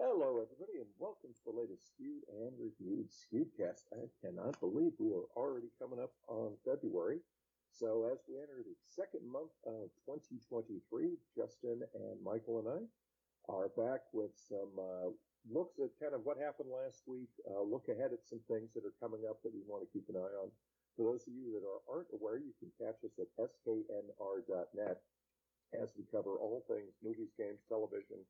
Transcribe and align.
Hello, 0.00 0.40
everybody, 0.40 0.80
and 0.80 0.88
welcome 0.96 1.28
to 1.28 1.44
the 1.44 1.52
latest 1.52 1.92
Skewed 1.92 2.24
and 2.32 2.56
Reviewed 2.56 3.12
Skewedcast. 3.12 3.84
I 3.92 4.08
cannot 4.24 4.56
believe 4.56 4.96
we 4.96 5.12
are 5.12 5.28
already 5.36 5.68
coming 5.76 6.00
up 6.00 6.16
on 6.24 6.56
February. 6.64 7.20
So, 7.68 8.08
as 8.08 8.24
we 8.24 8.40
enter 8.40 8.64
the 8.64 8.72
second 8.88 9.28
month 9.28 9.52
of 9.68 9.92
2023, 10.08 10.80
Justin 11.36 11.84
and 11.92 12.16
Michael 12.24 12.64
and 12.64 12.80
I 12.80 12.80
are 13.52 13.68
back 13.76 14.08
with 14.16 14.32
some 14.40 14.72
uh, 14.80 15.12
looks 15.44 15.76
at 15.76 15.92
kind 16.00 16.16
of 16.16 16.24
what 16.24 16.40
happened 16.40 16.72
last 16.72 17.04
week, 17.04 17.28
uh, 17.44 17.60
look 17.60 17.92
ahead 17.92 18.16
at 18.16 18.24
some 18.24 18.40
things 18.48 18.72
that 18.72 18.88
are 18.88 18.96
coming 19.04 19.28
up 19.28 19.44
that 19.44 19.52
we 19.52 19.60
want 19.68 19.84
to 19.84 19.92
keep 19.92 20.08
an 20.08 20.16
eye 20.16 20.36
on. 20.40 20.48
For 20.96 21.12
those 21.12 21.28
of 21.28 21.36
you 21.36 21.52
that 21.60 21.64
are, 21.68 21.84
aren't 21.84 22.16
aware, 22.16 22.40
you 22.40 22.56
can 22.56 22.72
catch 22.80 23.04
us 23.04 23.20
at 23.20 23.28
sknr.net 23.36 24.96
as 25.76 25.92
we 25.92 26.08
cover 26.08 26.40
all 26.40 26.64
things 26.72 26.96
movies, 27.04 27.36
games, 27.36 27.60
television, 27.68 28.24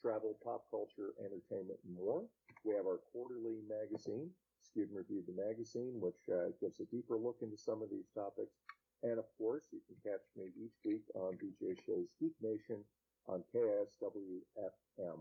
travel, 0.00 0.36
pop 0.42 0.64
culture, 0.70 1.12
entertainment, 1.20 1.78
and 1.84 1.96
more. 1.96 2.24
We 2.64 2.74
have 2.74 2.86
our 2.86 3.00
quarterly 3.12 3.60
magazine, 3.68 4.30
Skewed 4.62 4.88
and 4.88 4.96
Reviewed 4.96 5.28
the 5.28 5.36
Magazine, 5.36 6.00
which 6.00 6.20
uh, 6.32 6.52
gives 6.60 6.80
a 6.80 6.88
deeper 6.88 7.16
look 7.16 7.38
into 7.42 7.56
some 7.56 7.82
of 7.82 7.90
these 7.90 8.08
topics. 8.14 8.56
And 9.02 9.18
of 9.18 9.24
course, 9.38 9.68
you 9.72 9.80
can 9.88 9.96
catch 10.04 10.24
me 10.36 10.52
each 10.60 10.76
week 10.84 11.04
on 11.14 11.38
DJ 11.40 11.76
Show's 11.86 12.12
Geek 12.20 12.36
Nation 12.42 12.84
on 13.28 13.42
KSWFM 13.54 15.20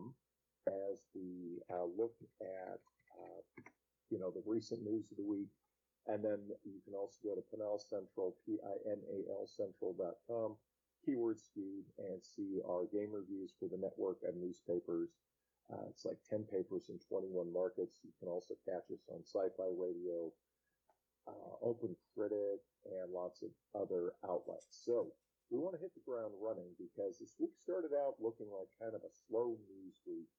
as 0.67 0.99
we 1.15 1.59
uh, 1.71 1.87
look 1.97 2.15
at, 2.41 2.79
uh, 3.15 3.41
you 4.09 4.19
know, 4.19 4.31
the 4.31 4.43
recent 4.45 4.83
news 4.83 5.05
of 5.11 5.17
the 5.17 5.23
week. 5.23 5.47
And 6.07 6.23
then 6.23 6.39
you 6.65 6.81
can 6.83 6.95
also 6.95 7.15
go 7.23 7.35
to 7.35 7.43
Pinal 7.51 7.79
Central, 7.79 8.35
P-I-N-A-L 8.45 9.47
Central.com 9.47 10.55
keyword 11.05 11.39
skewed 11.39 11.85
and 11.97 12.23
see 12.23 12.59
our 12.67 12.85
game 12.91 13.11
reviews 13.11 13.53
for 13.59 13.67
the 13.67 13.77
network 13.77 14.17
and 14.23 14.39
newspapers. 14.39 15.09
Uh, 15.71 15.85
it's 15.89 16.05
like 16.05 16.17
10 16.29 16.43
papers 16.45 16.89
in 16.89 16.97
21 16.99 17.51
markets. 17.53 17.99
You 18.03 18.11
can 18.19 18.27
also 18.27 18.55
catch 18.65 18.89
us 18.91 19.05
on 19.09 19.21
Sci-Fi 19.21 19.69
Radio, 19.77 20.33
uh, 21.27 21.55
Open 21.61 21.95
Critic, 22.15 22.61
and 22.85 23.13
lots 23.13 23.43
of 23.43 23.49
other 23.79 24.13
outlets. 24.27 24.67
So 24.71 25.13
we 25.51 25.59
want 25.59 25.75
to 25.75 25.81
hit 25.81 25.93
the 25.93 26.05
ground 26.05 26.33
running 26.41 26.73
because 26.77 27.19
this 27.19 27.37
week 27.39 27.53
started 27.61 27.91
out 27.93 28.17
looking 28.19 28.49
like 28.49 28.69
kind 28.81 28.95
of 28.95 29.01
a 29.05 29.13
slow 29.27 29.57
news 29.69 30.01
week. 30.05 30.29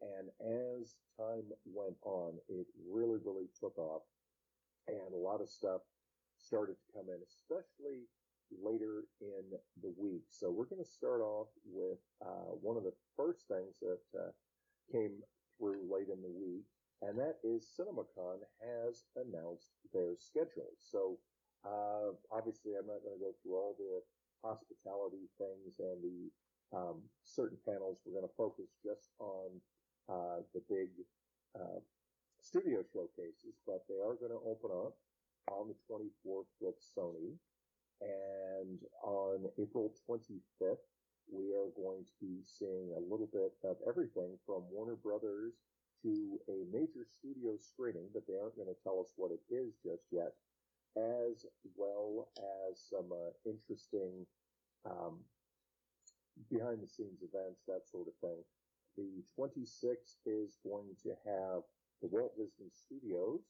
And 0.00 0.30
as 0.40 0.94
time 1.18 1.50
went 1.66 1.96
on, 2.04 2.38
it 2.48 2.66
really, 2.88 3.18
really 3.24 3.50
took 3.60 3.76
off 3.78 4.02
and 4.88 5.12
a 5.12 5.16
lot 5.16 5.40
of 5.40 5.48
stuff 5.48 5.82
started 6.38 6.76
to 6.80 6.92
come 6.96 7.12
in, 7.12 7.20
especially 7.28 8.08
later 8.62 9.04
in 9.20 9.44
the 9.82 9.92
week. 9.96 10.24
So 10.30 10.50
we're 10.50 10.68
going 10.68 10.84
to 10.84 10.90
start 10.90 11.20
off 11.20 11.48
with 11.64 11.98
uh, 12.24 12.54
one 12.60 12.76
of 12.76 12.84
the 12.84 12.94
first 13.16 13.46
things 13.48 13.76
that 13.80 14.00
uh, 14.18 14.32
came 14.92 15.22
through 15.58 15.84
late 15.90 16.08
in 16.08 16.22
the 16.22 16.32
week, 16.32 16.64
and 17.02 17.18
that 17.18 17.36
is 17.44 17.68
CinemaCon 17.78 18.40
has 18.62 19.04
announced 19.16 19.72
their 19.92 20.14
schedule. 20.18 20.72
So 20.78 21.18
uh, 21.66 22.14
obviously, 22.32 22.72
I'm 22.78 22.86
not 22.86 23.02
going 23.04 23.18
to 23.18 23.24
go 23.24 23.34
through 23.42 23.56
all 23.56 23.76
the 23.78 24.00
hospitality 24.44 25.26
things 25.38 25.78
and 25.80 25.98
the 26.02 26.30
um, 26.76 27.02
certain 27.24 27.58
panels. 27.66 28.00
We're 28.04 28.20
going 28.20 28.28
to 28.28 28.36
focus 28.36 28.70
just 28.84 29.10
on 29.18 29.60
uh, 30.08 30.40
the 30.54 30.62
big 30.68 30.88
uh, 31.58 31.80
studio 32.40 32.84
showcases, 32.92 33.58
but 33.66 33.84
they 33.88 33.98
are 33.98 34.14
going 34.14 34.32
to 34.32 34.42
open 34.46 34.70
up 34.70 34.94
on 35.50 35.68
the 35.68 35.78
24th 35.90 36.48
with 36.60 36.76
Sony. 36.96 37.34
And 38.00 38.78
on 39.02 39.46
April 39.58 39.92
25th, 40.08 40.86
we 41.30 41.52
are 41.52 41.70
going 41.76 42.04
to 42.04 42.14
be 42.20 42.40
seeing 42.46 42.94
a 42.96 43.00
little 43.00 43.28
bit 43.32 43.52
of 43.64 43.76
everything 43.86 44.38
from 44.46 44.62
Warner 44.70 44.96
Brothers 44.96 45.54
to 46.02 46.38
a 46.48 46.64
major 46.72 47.04
studio 47.04 47.58
screening, 47.60 48.08
but 48.14 48.22
they 48.26 48.38
aren't 48.40 48.56
going 48.56 48.68
to 48.68 48.82
tell 48.82 49.00
us 49.00 49.12
what 49.16 49.32
it 49.32 49.42
is 49.52 49.74
just 49.82 50.06
yet, 50.10 50.32
as 50.96 51.44
well 51.76 52.28
as 52.38 52.78
some 52.88 53.10
uh, 53.12 53.34
interesting 53.44 54.24
um, 54.86 55.18
behind 56.50 56.80
the 56.82 56.86
scenes 56.86 57.20
events, 57.22 57.62
that 57.66 57.82
sort 57.90 58.06
of 58.06 58.14
thing. 58.22 58.38
The 58.96 59.22
26th 59.38 60.22
is 60.26 60.58
going 60.62 60.94
to 61.02 61.10
have 61.26 61.62
the 62.00 62.08
Walt 62.08 62.36
Disney 62.38 62.70
Studios 62.70 63.42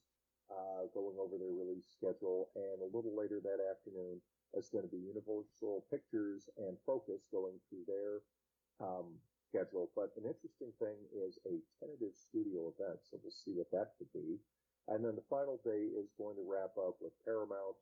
uh, 0.49 0.89
going 0.93 1.17
over 1.21 1.37
their 1.37 1.53
release 1.53 1.87
schedule, 1.93 2.49
and 2.57 2.81
a 2.81 2.89
little 2.89 3.13
later 3.13 3.39
that 3.41 3.61
afternoon, 3.61 4.21
it's 4.57 4.69
going 4.69 4.85
to 4.85 4.89
be 4.89 4.97
Universal 4.97 5.85
Pictures 5.93 6.49
and 6.57 6.73
Focus 6.85 7.29
going 7.29 7.61
through 7.69 7.85
their 7.85 8.25
um, 8.81 9.13
schedule. 9.45 9.93
But 9.93 10.09
an 10.17 10.25
interesting 10.25 10.73
thing 10.81 10.97
is 11.13 11.37
a 11.45 11.61
tentative 11.77 12.17
studio 12.17 12.73
event, 12.73 12.97
so 13.05 13.21
we'll 13.21 13.33
see 13.33 13.53
what 13.53 13.69
that 13.69 13.93
could 13.97 14.09
be. 14.13 14.41
And 14.89 15.05
then 15.05 15.13
the 15.13 15.29
final 15.29 15.61
day 15.61 15.93
is 15.93 16.09
going 16.17 16.33
to 16.41 16.45
wrap 16.45 16.73
up 16.81 16.97
with 16.97 17.13
Paramount, 17.21 17.77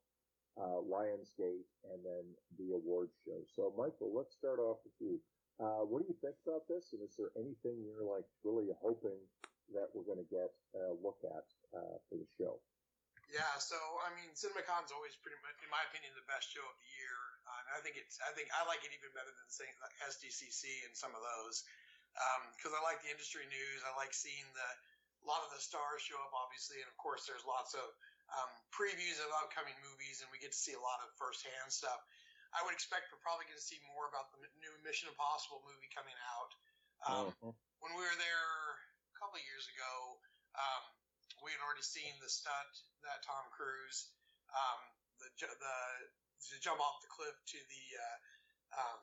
uh, 0.60 0.84
Lionsgate, 0.84 1.64
and 1.88 2.04
then 2.04 2.26
the 2.60 2.76
awards 2.76 3.16
show. 3.24 3.40
So, 3.48 3.72
Michael, 3.80 4.12
let's 4.12 4.36
start 4.36 4.60
off 4.60 4.84
with 4.84 4.98
you. 5.00 5.16
Uh, 5.56 5.88
what 5.88 6.04
do 6.04 6.08
you 6.12 6.20
think 6.20 6.36
about 6.44 6.68
this? 6.68 6.92
And 6.92 7.00
is 7.00 7.16
there 7.16 7.32
anything 7.40 7.80
you're 7.80 8.04
like 8.04 8.28
really 8.44 8.68
hoping 8.84 9.18
that 9.72 9.88
we're 9.96 10.08
going 10.08 10.22
to 10.22 10.32
get 10.32 10.52
a 10.76 10.94
look 11.00 11.24
at 11.24 11.48
uh, 11.76 11.98
for 12.08 12.16
the 12.20 12.28
show? 12.38 12.60
Yeah, 13.28 13.60
so 13.60 13.76
I 14.08 14.16
mean, 14.16 14.32
CinemaCon's 14.40 14.96
always 14.96 15.20
pretty 15.20 15.36
much, 15.44 15.60
in 15.60 15.68
my 15.68 15.84
opinion, 15.92 16.16
the 16.16 16.24
best 16.32 16.48
show 16.48 16.64
of 16.64 16.78
the 16.80 16.90
year. 16.96 17.18
Um, 17.44 17.64
I 17.76 17.80
think 17.84 18.00
it's, 18.00 18.16
I 18.24 18.32
think 18.32 18.48
I 18.56 18.64
like 18.64 18.88
it 18.88 18.96
even 18.96 19.12
better 19.12 19.32
than 19.36 19.48
saying 19.52 19.76
like 19.84 19.92
SDCC 20.00 20.88
and 20.88 20.96
some 20.96 21.12
of 21.12 21.20
those, 21.20 21.68
because 22.56 22.72
um, 22.72 22.80
I 22.80 22.82
like 22.88 23.04
the 23.04 23.12
industry 23.12 23.44
news. 23.52 23.84
I 23.84 23.92
like 24.00 24.16
seeing 24.16 24.48
the 24.56 24.70
a 25.24 25.26
lot 25.28 25.44
of 25.44 25.52
the 25.52 25.60
stars 25.60 26.08
show 26.08 26.16
up, 26.24 26.32
obviously, 26.32 26.80
and 26.80 26.88
of 26.88 26.96
course, 26.96 27.28
there's 27.28 27.44
lots 27.44 27.76
of 27.76 27.88
um, 28.32 28.52
previews 28.72 29.20
of 29.20 29.28
upcoming 29.44 29.76
movies, 29.84 30.24
and 30.24 30.32
we 30.32 30.40
get 30.40 30.56
to 30.56 30.62
see 30.62 30.78
a 30.78 30.80
lot 30.80 31.04
of 31.04 31.12
firsthand 31.20 31.68
stuff. 31.68 32.00
I 32.56 32.64
would 32.64 32.72
expect 32.72 33.12
we're 33.12 33.20
probably 33.20 33.44
going 33.44 33.60
to 33.60 33.68
see 33.68 33.82
more 33.92 34.08
about 34.08 34.32
the 34.32 34.40
new 34.64 34.72
Mission 34.88 35.12
Impossible 35.12 35.60
movie 35.68 35.92
coming 35.92 36.16
out. 36.32 36.52
Um, 37.04 37.26
mm-hmm. 37.44 37.52
When 37.84 37.92
we 37.92 38.08
were 38.08 38.20
there 38.24 38.56
a 39.12 39.16
couple 39.20 39.36
of 39.36 39.44
years 39.44 39.68
ago. 39.68 40.22
Um, 40.58 40.97
we 41.42 41.54
had 41.54 41.62
already 41.62 41.86
seen 41.86 42.12
the 42.20 42.30
stunt 42.30 42.74
that 43.06 43.24
Tom 43.26 43.46
Cruise, 43.54 44.12
um, 44.54 44.80
the 45.22 45.30
the 45.38 45.78
to 46.38 46.56
jump 46.62 46.78
off 46.78 47.02
the 47.02 47.10
cliff 47.10 47.34
to 47.50 47.58
the 47.58 47.86
uh, 47.98 48.18
um, 48.78 49.00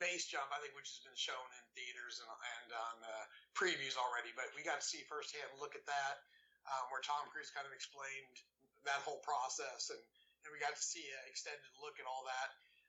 base 0.00 0.24
jump, 0.30 0.48
I 0.54 0.62
think, 0.64 0.72
which 0.78 0.88
has 0.96 1.02
been 1.04 1.18
shown 1.18 1.44
in 1.58 1.64
theaters 1.76 2.22
and, 2.22 2.30
and 2.30 2.68
on 2.72 2.96
uh, 3.04 3.24
previews 3.52 3.98
already. 4.00 4.32
But 4.32 4.48
we 4.56 4.64
got 4.64 4.80
to 4.80 4.86
see 4.86 5.04
firsthand 5.06 5.50
look 5.60 5.76
at 5.76 5.84
that, 5.84 6.24
um, 6.70 6.88
where 6.88 7.04
Tom 7.04 7.28
Cruise 7.28 7.52
kind 7.52 7.68
of 7.68 7.74
explained 7.74 8.36
that 8.86 9.02
whole 9.04 9.20
process, 9.26 9.92
and, 9.92 10.00
and 10.46 10.48
we 10.54 10.62
got 10.62 10.72
to 10.72 10.80
see 10.80 11.04
an 11.04 11.24
extended 11.28 11.68
look 11.82 11.98
at 12.00 12.06
all 12.08 12.24
that. 12.24 12.48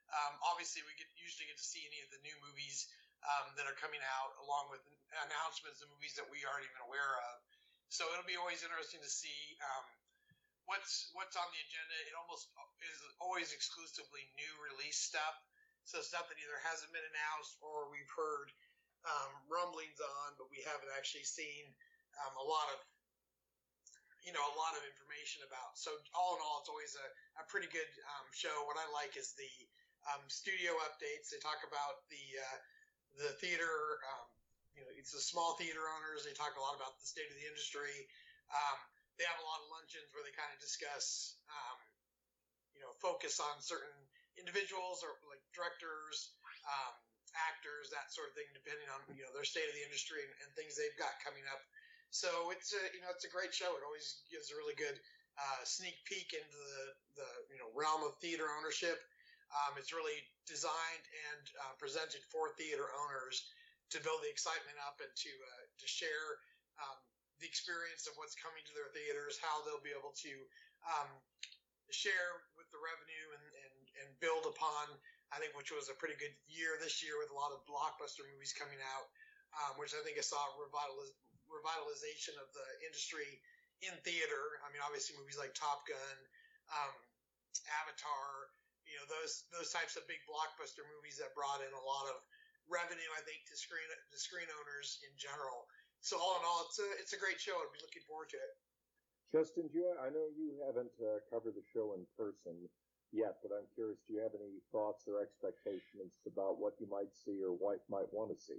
Um, 0.09 0.33
obviously, 0.41 0.81
we 0.85 0.93
get 0.97 1.09
usually 1.17 1.49
get 1.49 1.59
to 1.59 1.65
see 1.65 1.83
any 1.85 2.01
of 2.01 2.09
the 2.09 2.21
new 2.25 2.33
movies 2.41 2.89
um, 3.25 3.53
that 3.59 3.67
are 3.67 3.77
coming 3.77 4.01
out, 4.17 4.33
along 4.41 4.71
with 4.71 4.81
announcements 5.25 5.81
of 5.83 5.89
movies 5.91 6.15
that 6.15 6.25
we 6.29 6.41
aren't 6.45 6.65
even 6.65 6.81
aware 6.85 7.19
of. 7.33 7.35
So 7.89 8.05
it'll 8.13 8.29
be 8.29 8.37
always 8.37 8.61
interesting 8.61 9.01
to 9.01 9.09
see 9.09 9.57
um, 9.65 9.85
what's 10.69 11.09
what's 11.17 11.33
on 11.33 11.49
the 11.49 11.61
agenda. 11.65 11.97
It 12.05 12.13
almost 12.13 12.53
is 12.85 12.99
always 13.17 13.49
exclusively 13.49 14.29
new 14.37 14.53
release 14.69 15.01
stuff. 15.01 15.35
So 15.89 15.97
stuff 16.05 16.29
that 16.29 16.37
either 16.37 16.59
hasn't 16.69 16.93
been 16.93 17.05
announced 17.09 17.57
or 17.65 17.89
we've 17.89 18.13
heard 18.13 18.53
um, 19.09 19.31
rumblings 19.49 19.97
on, 19.97 20.37
but 20.37 20.45
we 20.53 20.61
haven't 20.61 20.93
actually 20.93 21.25
seen 21.25 21.65
um, 22.21 22.37
a 22.37 22.45
lot 22.45 22.69
of 22.77 22.79
you 24.21 24.29
know 24.37 24.45
a 24.45 24.55
lot 24.59 24.77
of 24.77 24.85
information 24.85 25.41
about. 25.49 25.73
So 25.73 25.89
all 26.13 26.37
in 26.37 26.41
all, 26.45 26.61
it's 26.61 26.69
always 26.69 26.93
a, 26.93 27.07
a 27.41 27.43
pretty 27.49 27.73
good 27.73 27.89
um, 28.05 28.27
show. 28.37 28.53
What 28.69 28.77
I 28.77 28.85
like 28.93 29.17
is 29.17 29.33
the 29.33 29.49
um, 30.13 30.21
studio 30.29 30.77
updates. 30.85 31.33
They 31.33 31.41
talk 31.41 31.65
about 31.65 32.05
the 32.13 32.25
uh, 32.37 32.57
the 33.17 33.31
theater 33.41 33.97
um, 34.13 34.29
it's 34.99 35.15
the 35.15 35.23
small 35.23 35.55
theater 35.55 35.87
owners. 35.95 36.27
They 36.27 36.35
talk 36.35 36.59
a 36.59 36.61
lot 36.61 36.75
about 36.75 36.99
the 36.99 37.07
state 37.07 37.31
of 37.31 37.39
the 37.39 37.47
industry. 37.47 38.11
Um, 38.51 38.77
they 39.15 39.23
have 39.23 39.39
a 39.39 39.47
lot 39.47 39.63
of 39.63 39.71
luncheons 39.71 40.11
where 40.11 40.27
they 40.27 40.35
kind 40.35 40.51
of 40.51 40.59
discuss, 40.59 41.39
um, 41.47 41.79
you 42.75 42.83
know, 42.83 42.91
focus 42.99 43.39
on 43.39 43.63
certain 43.63 43.95
individuals 44.35 44.99
or 44.99 45.15
like 45.31 45.39
directors, 45.55 46.35
um, 46.67 46.95
actors, 47.47 47.87
that 47.95 48.11
sort 48.11 48.27
of 48.27 48.35
thing, 48.35 48.47
depending 48.51 48.91
on 48.91 48.99
you 49.15 49.23
know 49.23 49.31
their 49.31 49.47
state 49.47 49.67
of 49.67 49.75
the 49.75 49.83
industry 49.83 50.19
and, 50.19 50.33
and, 50.43 50.49
things 50.57 50.75
they've 50.75 50.95
got 50.99 51.15
coming 51.23 51.43
up. 51.51 51.61
So 52.11 52.51
it's 52.51 52.75
a 52.75 52.83
you 52.91 52.99
know 52.99 53.11
it's 53.15 53.27
a 53.27 53.31
great 53.31 53.55
show. 53.55 53.71
It 53.79 53.83
always 53.85 54.27
gives 54.27 54.51
a 54.51 54.57
really 54.59 54.75
good 54.75 54.97
uh, 55.39 55.61
sneak 55.63 55.95
peek 56.09 56.35
into 56.35 56.57
the 56.57 56.83
the 57.23 57.29
you 57.53 57.59
know 57.61 57.69
realm 57.71 58.03
of 58.03 58.17
theater 58.19 58.49
ownership. 58.59 58.99
Um, 59.49 59.77
it's 59.77 59.93
really 59.93 60.21
designed 60.45 61.05
and 61.29 61.43
uh, 61.65 61.73
presented 61.77 62.21
for 62.29 62.53
theater 62.53 62.85
owners 63.01 63.49
to 63.91 63.99
build 64.01 64.21
the 64.23 64.31
excitement 64.31 64.77
up 64.85 64.99
and 65.01 65.11
to 65.15 65.31
uh, 65.31 65.65
to 65.81 65.87
share 65.89 66.39
um, 66.81 66.97
the 67.41 67.47
experience 67.47 68.05
of 68.07 68.13
what's 68.19 68.35
coming 68.37 68.63
to 68.67 68.73
their 68.75 68.89
theaters, 68.93 69.39
how 69.41 69.63
they'll 69.65 69.83
be 69.83 69.95
able 69.95 70.13
to 70.23 70.33
um, 70.87 71.09
share 71.91 72.41
with 72.57 72.69
the 72.71 72.79
revenue 72.81 73.27
and, 73.35 73.45
and, 73.65 73.75
and 74.03 74.07
build 74.21 74.45
upon, 74.45 74.85
I 75.33 75.39
think, 75.41 75.55
which 75.57 75.71
was 75.73 75.89
a 75.89 75.97
pretty 75.97 76.15
good 76.19 76.35
year 76.47 76.77
this 76.81 77.01
year 77.01 77.17
with 77.19 77.31
a 77.33 77.37
lot 77.37 77.51
of 77.55 77.63
blockbuster 77.65 78.25
movies 78.27 78.53
coming 78.55 78.79
out. 78.83 79.07
um, 79.57 79.77
which 79.81 79.93
I 79.97 80.01
think 80.05 80.19
I 80.19 80.25
saw 80.25 80.39
revitaliz- 80.59 81.17
revitalization 81.49 82.37
of 82.37 82.49
the 82.53 82.67
industry 82.85 83.41
in 83.81 83.95
theater. 84.05 84.61
I 84.61 84.69
mean, 84.69 84.83
obviously 84.83 85.17
movies 85.17 85.39
like 85.39 85.55
Top 85.57 85.85
Gun, 85.89 86.17
um, 86.69 86.93
Avatar, 87.81 88.53
you 88.85 88.97
know, 88.97 89.05
those 89.09 89.45
those 89.53 89.69
types 89.73 89.97
of 89.97 90.05
big 90.09 90.21
blockbuster 90.29 90.85
movies 90.97 91.17
that 91.21 91.33
brought 91.37 91.61
in 91.65 91.71
a 91.73 91.83
lot 91.85 92.09
of 92.09 92.17
revenue, 92.69 93.11
I 93.17 93.21
think, 93.25 93.43
to 93.49 93.55
screen 93.57 93.85
to 93.89 94.17
screen 94.17 94.47
owners 94.47 95.01
in 95.03 95.13
general. 95.17 95.67
So 95.99 96.15
all 96.15 96.39
in 96.39 96.45
all, 96.47 96.69
it's 96.69 96.79
a 96.79 96.87
it's 97.01 97.13
a 97.13 97.19
great 97.19 97.41
show. 97.41 97.57
I'd 97.59 97.73
be 97.75 97.83
looking 97.83 98.05
forward 98.07 98.31
to 98.31 98.39
it. 98.39 98.53
Justin, 99.29 99.69
do 99.69 99.85
you, 99.85 99.93
I 100.01 100.09
know 100.09 100.25
you 100.33 100.57
haven't 100.65 100.93
uh, 100.97 101.21
covered 101.29 101.53
the 101.53 101.65
show 101.69 101.93
in 101.93 102.01
person 102.17 102.57
yet, 103.13 103.37
but 103.45 103.53
I'm 103.53 103.69
curious, 103.75 104.01
do 104.07 104.17
you 104.17 104.21
have 104.25 104.33
any 104.33 104.57
thoughts 104.71 105.05
or 105.05 105.21
expectations 105.21 106.17
about 106.25 106.57
what 106.57 106.73
you 106.81 106.89
might 106.89 107.13
see 107.13 107.37
or 107.45 107.53
what 107.53 107.77
you 107.85 107.89
might 107.93 108.09
want 108.09 108.33
to 108.33 108.37
see? 108.41 108.57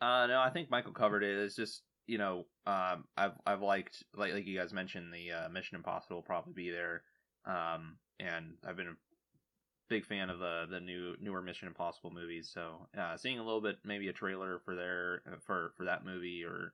Uh, 0.00 0.26
no, 0.26 0.40
I 0.40 0.50
think 0.50 0.70
Michael 0.70 0.92
covered 0.92 1.22
it. 1.22 1.38
It's 1.38 1.54
just 1.54 1.82
you 2.08 2.18
know, 2.18 2.46
um, 2.66 3.04
I've 3.16 3.38
I've 3.46 3.62
liked 3.62 4.02
like 4.16 4.32
like 4.32 4.46
you 4.46 4.58
guys 4.58 4.72
mentioned 4.72 5.12
the 5.12 5.30
uh, 5.30 5.48
Mission 5.50 5.76
Impossible 5.76 6.16
will 6.16 6.22
probably 6.22 6.54
be 6.54 6.70
there, 6.70 7.02
um, 7.46 7.98
and 8.18 8.54
I've 8.66 8.76
been 8.76 8.88
a 8.88 8.96
big 9.88 10.04
fan 10.04 10.30
of 10.30 10.38
the 10.38 10.66
the 10.70 10.80
new 10.80 11.14
newer 11.20 11.42
Mission 11.42 11.68
Impossible 11.68 12.10
movies. 12.10 12.50
So 12.52 12.86
uh, 12.98 13.16
seeing 13.16 13.38
a 13.38 13.44
little 13.44 13.60
bit 13.60 13.78
maybe 13.84 14.08
a 14.08 14.12
trailer 14.12 14.60
for 14.64 14.74
their 14.74 15.22
for 15.40 15.72
for 15.76 15.84
that 15.84 16.04
movie 16.04 16.44
or 16.44 16.72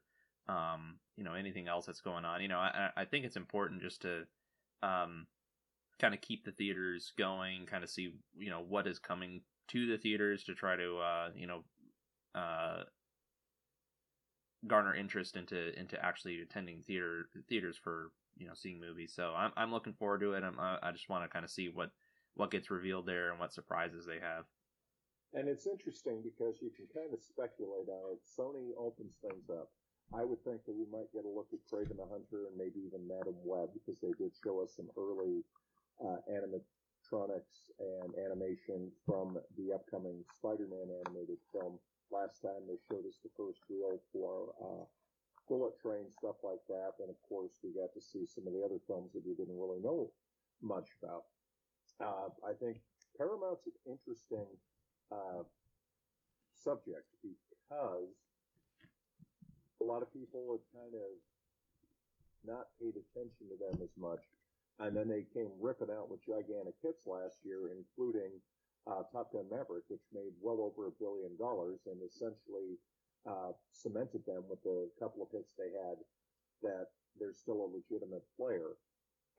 um, 0.48 0.96
you 1.16 1.24
know 1.24 1.34
anything 1.34 1.68
else 1.68 1.86
that's 1.86 2.00
going 2.00 2.24
on. 2.24 2.42
You 2.42 2.48
know, 2.48 2.58
I 2.58 2.90
I 2.96 3.04
think 3.04 3.24
it's 3.24 3.36
important 3.36 3.82
just 3.82 4.02
to 4.02 4.24
um, 4.82 5.26
kind 6.00 6.14
of 6.14 6.20
keep 6.20 6.44
the 6.44 6.52
theaters 6.52 7.12
going, 7.16 7.66
kind 7.66 7.84
of 7.84 7.90
see 7.90 8.14
you 8.36 8.50
know 8.50 8.64
what 8.66 8.86
is 8.86 8.98
coming 8.98 9.42
to 9.68 9.86
the 9.86 9.98
theaters 9.98 10.44
to 10.44 10.54
try 10.54 10.76
to 10.76 10.98
uh, 10.98 11.28
you 11.34 11.46
know 11.46 11.64
uh, 12.34 12.82
garner 14.66 14.94
interest 14.94 15.36
into 15.36 15.78
into 15.78 16.02
actually 16.04 16.40
attending 16.40 16.82
theater 16.82 17.28
theaters 17.48 17.78
for 17.82 18.10
you 18.36 18.46
know 18.46 18.54
seeing 18.54 18.80
movies. 18.80 19.12
So 19.14 19.32
I'm 19.36 19.52
I'm 19.56 19.72
looking 19.72 19.94
forward 19.94 20.20
to 20.20 20.32
it. 20.34 20.42
I'm, 20.42 20.58
I 20.58 20.90
just 20.92 21.08
want 21.08 21.24
to 21.24 21.28
kind 21.28 21.44
of 21.44 21.50
see 21.50 21.68
what 21.68 21.90
what 22.34 22.50
gets 22.50 22.70
revealed 22.70 23.06
there 23.06 23.30
and 23.30 23.38
what 23.38 23.52
surprises 23.52 24.06
they 24.06 24.18
have. 24.18 24.44
And 25.34 25.48
it's 25.48 25.66
interesting 25.66 26.22
because 26.22 26.62
you 26.62 26.70
can 26.70 26.86
kind 26.94 27.12
of 27.12 27.22
speculate 27.22 27.90
on 27.90 28.14
it. 28.14 28.22
Sony 28.22 28.70
opens 28.78 29.14
things 29.22 29.50
up. 29.50 29.70
I 30.14 30.22
would 30.22 30.42
think 30.44 30.62
that 30.66 30.76
we 30.76 30.86
might 30.92 31.10
get 31.12 31.24
a 31.24 31.32
look 31.32 31.48
at 31.50 31.64
Kraven 31.66 31.96
the 31.96 32.06
Hunter 32.06 32.46
and 32.46 32.54
maybe 32.56 32.78
even 32.86 33.08
Madame 33.08 33.40
Web 33.42 33.70
because 33.74 33.98
they 33.98 34.14
did 34.14 34.30
show 34.36 34.62
us 34.62 34.76
some 34.76 34.90
early 34.94 35.42
uh, 35.98 36.22
animatronics 36.30 37.72
and 37.80 38.14
animation 38.14 38.92
from 39.06 39.38
the 39.58 39.74
upcoming 39.74 40.22
Spider-Man 40.38 40.92
animated 41.02 41.38
film 41.50 41.78
Last 42.14 42.42
time 42.42 42.62
they 42.68 42.78
showed 42.86 43.06
us 43.10 43.18
the 43.22 43.34
first 43.36 43.58
reel 43.70 43.98
for 44.12 44.54
uh, 44.62 44.84
Bullet 45.48 45.74
Train, 45.80 46.06
stuff 46.18 46.36
like 46.44 46.62
that. 46.68 46.94
And 47.00 47.10
of 47.10 47.16
course, 47.26 47.58
we 47.62 47.74
got 47.74 47.92
to 47.94 48.00
see 48.00 48.26
some 48.26 48.46
of 48.46 48.52
the 48.52 48.62
other 48.62 48.80
films 48.86 49.12
that 49.14 49.26
we 49.26 49.34
didn't 49.34 49.58
really 49.58 49.80
know 49.80 50.12
much 50.62 50.94
about. 51.02 51.24
Uh, 52.00 52.28
I 52.46 52.52
think 52.58 52.78
Paramount's 53.16 53.66
an 53.66 53.72
interesting 53.86 54.46
uh, 55.12 55.44
subject 56.54 57.06
because 57.22 58.10
a 59.80 59.84
lot 59.84 60.02
of 60.02 60.12
people 60.12 60.58
have 60.58 60.66
kind 60.74 60.94
of 60.94 61.10
not 62.46 62.66
paid 62.80 62.94
attention 62.98 63.48
to 63.48 63.56
them 63.56 63.80
as 63.82 63.92
much. 63.96 64.20
And 64.80 64.96
then 64.96 65.08
they 65.08 65.22
came 65.32 65.54
ripping 65.60 65.92
out 65.94 66.10
with 66.10 66.26
gigantic 66.26 66.74
hits 66.82 67.06
last 67.06 67.38
year, 67.44 67.70
including 67.70 68.32
uh, 68.90 69.06
Top 69.12 69.32
Gun 69.32 69.46
Maverick, 69.50 69.84
which 69.88 70.02
made 70.12 70.34
well 70.42 70.60
over 70.60 70.88
a 70.88 70.98
billion 70.98 71.36
dollars 71.38 71.78
and 71.86 71.96
essentially 72.02 72.76
uh, 73.24 73.54
cemented 73.72 74.26
them 74.26 74.44
with 74.50 74.62
the 74.64 74.90
couple 74.98 75.22
of 75.22 75.30
hits 75.30 75.54
they 75.56 75.70
had 75.72 75.96
that 76.62 76.88
they're 77.18 77.32
still 77.32 77.64
a 77.64 77.70
legitimate 77.70 78.24
player. 78.36 78.74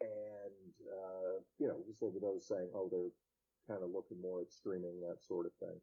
And, 0.02 0.74
uh, 0.86 1.40
you 1.60 1.68
know, 1.68 1.80
just 1.88 2.04
over 2.04 2.20
those 2.20 2.48
saying, 2.48 2.70
oh, 2.76 2.90
they're 2.92 3.16
kind 3.70 3.84
of 3.84 3.92
looking 3.92 4.22
more 4.22 4.42
at 4.42 4.52
streaming, 4.52 5.02
that 5.02 5.24
sort 5.24 5.46
of 5.46 5.54
thing. 5.60 5.80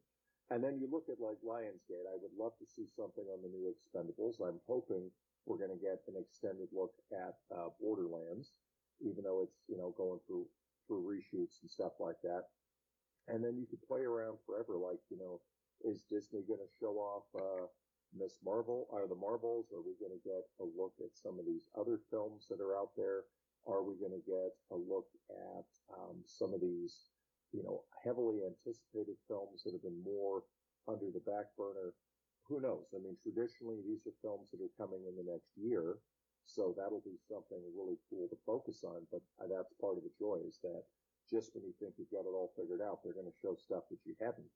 And 0.51 0.63
then 0.63 0.79
you 0.79 0.89
look 0.91 1.09
at 1.09 1.23
like 1.23 1.41
Lionsgate. 1.41 2.05
I 2.05 2.19
would 2.21 2.37
love 2.37 2.53
to 2.61 2.67
see 2.67 2.85
something 2.93 3.25
on 3.33 3.41
the 3.41 3.49
new 3.49 3.73
Expendables. 3.73 4.41
I'm 4.43 4.61
hoping 4.69 5.11
we're 5.47 5.59
going 5.59 5.73
to 5.73 5.81
get 5.81 6.05
an 6.09 6.21
extended 6.21 6.69
look 6.73 6.93
at 7.11 7.35
uh, 7.57 7.73
Borderlands, 7.81 8.53
even 9.01 9.25
though 9.25 9.43
it's 9.43 9.65
you 9.67 9.79
know 9.79 9.95
going 9.97 10.21
through 10.27 10.47
through 10.87 11.09
reshoots 11.09 11.63
and 11.63 11.71
stuff 11.71 11.93
like 12.01 12.21
that. 12.23 12.45
And 13.29 13.43
then 13.43 13.57
you 13.57 13.67
could 13.67 13.83
play 13.87 14.03
around 14.03 14.39
forever, 14.45 14.77
like, 14.77 14.99
you 15.09 15.17
know, 15.17 15.41
is 15.89 16.03
Disney 16.11 16.43
going 16.47 16.61
to 16.61 16.79
show 16.79 16.99
off 16.99 17.25
uh, 17.39 17.67
Miss 18.15 18.35
Marvel? 18.45 18.87
Are 18.93 19.07
the 19.07 19.15
Marvels? 19.15 19.71
Are 19.73 19.83
we 19.83 19.95
going 19.99 20.15
to 20.15 20.23
get 20.27 20.43
a 20.61 20.67
look 20.67 20.95
at 21.01 21.15
some 21.15 21.39
of 21.39 21.47
these 21.47 21.67
other 21.79 21.99
films 22.11 22.47
that 22.51 22.61
are 22.61 22.77
out 22.77 22.91
there? 22.97 23.23
Are 23.67 23.83
we 23.83 23.95
going 23.95 24.15
to 24.15 24.27
get 24.27 24.51
a 24.75 24.79
look 24.79 25.07
at 25.31 25.69
um, 25.95 26.19
some 26.27 26.53
of 26.53 26.61
these, 26.61 27.15
you 27.53 27.63
know, 27.63 27.87
heavily 28.03 28.43
anticipated 28.43 29.15
films 29.29 29.63
that 29.63 29.73
have 29.73 29.87
been 29.87 30.03
more 30.03 30.43
under 30.91 31.15
the 31.15 31.23
back 31.23 31.55
burner? 31.55 31.95
Who 32.51 32.59
knows? 32.59 32.91
I 32.91 32.99
mean, 32.99 33.15
traditionally, 33.23 33.79
these 33.87 34.03
are 34.07 34.19
films 34.19 34.51
that 34.51 34.59
are 34.59 34.75
coming 34.75 35.07
in 35.07 35.15
the 35.15 35.31
next 35.31 35.55
year. 35.55 36.03
So 36.45 36.75
that'll 36.75 37.07
be 37.07 37.15
something 37.31 37.63
really 37.71 38.03
cool 38.11 38.27
to 38.27 38.37
focus 38.43 38.83
on. 38.83 39.07
But 39.15 39.23
uh, 39.39 39.47
that's 39.47 39.79
part 39.79 39.95
of 39.95 40.03
the 40.03 40.11
joy 40.19 40.43
is 40.43 40.59
that 40.67 40.83
just 41.31 41.55
when 41.55 41.63
you 41.63 41.75
think 41.79 41.95
you've 41.97 42.11
got 42.11 42.27
it 42.27 42.35
all 42.35 42.51
figured 42.59 42.83
out, 42.83 42.99
they're 43.01 43.15
going 43.15 43.31
to 43.31 43.41
show 43.41 43.55
stuff 43.55 43.87
that 43.95 44.03
you 44.03 44.19
haven't 44.19 44.51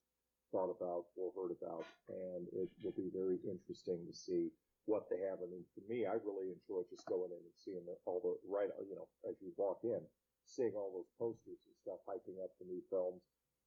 thought 0.51 0.75
about 0.75 1.07
or 1.15 1.31
heard 1.31 1.55
about. 1.55 1.87
And 2.11 2.51
it 2.59 2.69
will 2.83 2.97
be 2.99 3.07
very 3.15 3.39
interesting 3.47 4.03
to 4.03 4.15
see 4.15 4.51
what 4.87 5.11
they 5.11 5.21
have. 5.27 5.43
I 5.43 5.51
mean, 5.51 5.67
for 5.75 5.83
me, 5.91 6.07
I 6.07 6.19
really 6.23 6.55
enjoy 6.55 6.87
just 6.89 7.07
going 7.07 7.35
in 7.35 7.43
and 7.43 7.59
seeing 7.59 7.83
the, 7.87 7.95
all 8.07 8.23
the, 8.23 8.35
right, 8.47 8.71
you 8.87 8.95
know, 8.95 9.11
as 9.29 9.39
you 9.43 9.51
walk 9.59 9.83
in, 9.83 10.01
seeing 10.47 10.75
all 10.79 10.95
those 10.95 11.11
posters 11.19 11.59
and 11.67 11.75
stuff 11.75 12.01
hyping 12.07 12.39
up 12.43 12.55
the 12.59 12.67
new 12.71 12.83
films. 12.89 13.23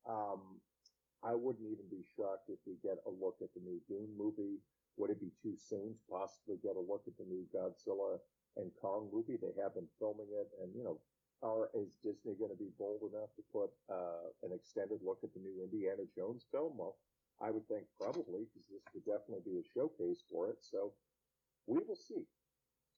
Um, 0.08 0.64
I 1.20 1.36
wouldn't 1.36 1.68
even 1.68 1.88
be 1.92 2.08
shocked 2.16 2.48
if 2.48 2.60
we 2.64 2.80
get 2.80 3.04
a 3.04 3.12
look 3.12 3.44
at 3.44 3.52
the 3.52 3.60
new 3.60 3.84
Dune 3.92 4.16
movie. 4.16 4.64
Would 4.96 5.12
it 5.12 5.20
be 5.20 5.36
too 5.44 5.56
soon 5.60 5.96
to 5.96 6.04
possibly 6.08 6.56
get 6.64 6.80
a 6.80 6.84
look 6.84 7.04
at 7.08 7.16
the 7.20 7.28
new 7.28 7.44
Godzilla 7.52 8.20
and 8.56 8.72
Kong 8.80 9.12
movie? 9.12 9.36
They 9.36 9.56
have 9.60 9.76
been 9.76 9.92
filming 10.00 10.32
it, 10.32 10.48
and 10.64 10.72
you 10.76 10.84
know, 10.84 11.00
are 11.44 11.72
is 11.76 12.00
Disney 12.04 12.36
going 12.36 12.52
to 12.52 12.60
be 12.60 12.72
bold 12.80 13.08
enough 13.12 13.32
to 13.36 13.44
put 13.52 13.72
uh, 13.92 14.32
an 14.44 14.52
extended 14.52 15.00
look 15.04 15.20
at 15.24 15.32
the 15.36 15.40
new 15.40 15.64
Indiana 15.64 16.04
Jones 16.16 16.48
film? 16.52 16.76
Well, 16.80 16.96
I 17.40 17.52
would 17.52 17.68
think 17.68 17.88
probably 18.00 18.48
because 18.52 18.68
this 18.68 18.84
would 18.92 19.08
definitely 19.08 19.44
be 19.48 19.60
a 19.60 19.72
showcase 19.72 20.24
for 20.28 20.52
it. 20.52 20.60
So 20.60 20.92
we 21.68 21.80
will 21.88 22.00
see. 22.00 22.24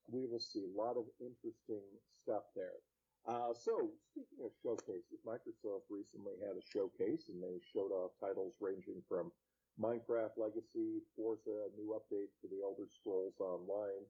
We 0.10 0.27
will 0.27 0.41
see 0.41 0.65
a 0.65 0.77
lot 0.77 0.98
of 0.98 1.06
interesting 1.20 1.86
stuff 2.24 2.44
there. 2.56 2.82
Uh, 3.27 3.53
so 3.53 3.94
speaking 4.10 4.41
of 4.41 4.51
showcases, 4.65 5.22
Microsoft 5.22 5.86
recently 5.89 6.34
had 6.41 6.58
a 6.58 6.65
showcase 6.65 7.30
and 7.30 7.38
they 7.38 7.62
showed 7.70 7.94
off 7.94 8.18
titles 8.20 8.58
ranging 8.60 9.01
from 9.08 9.32
Minecraft 9.80 10.36
Legacy, 10.38 11.06
Forza, 11.15 11.70
new 11.77 11.94
update 11.94 12.34
for 12.41 12.50
the 12.50 12.65
Elder 12.65 12.89
Scrolls 12.89 13.38
Online, 13.39 14.03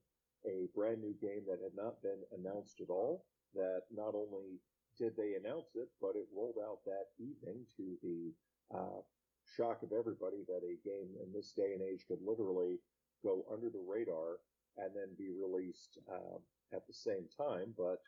a 0.47 0.67
brand 0.73 1.01
new 1.03 1.13
game 1.21 1.43
that 1.45 1.59
had 1.61 1.75
not 1.75 2.01
been 2.01 2.23
announced 2.31 2.79
at 2.81 2.89
all, 2.89 3.25
that 3.53 3.83
not 3.91 4.15
only 4.15 4.57
did 4.97 5.15
they 5.15 5.35
announce 5.35 5.75
it, 5.75 5.89
but 6.01 6.15
it 6.15 6.27
rolled 6.35 6.57
out 6.63 6.79
that 6.85 7.11
evening 7.19 7.67
to 7.77 7.95
the 8.01 8.31
uh, 8.73 9.01
shock 9.45 9.83
of 9.83 9.91
everybody 9.91 10.43
that 10.47 10.63
a 10.63 10.75
game 10.87 11.11
in 11.19 11.31
this 11.33 11.51
day 11.51 11.73
and 11.73 11.83
age 11.83 12.05
could 12.07 12.21
literally 12.25 12.79
go 13.23 13.45
under 13.51 13.69
the 13.69 13.83
radar 13.85 14.39
and 14.77 14.91
then 14.95 15.09
be 15.17 15.29
released 15.31 15.97
uh, 16.11 16.37
at 16.73 16.87
the 16.87 16.93
same 16.93 17.25
time. 17.37 17.73
But 17.77 18.01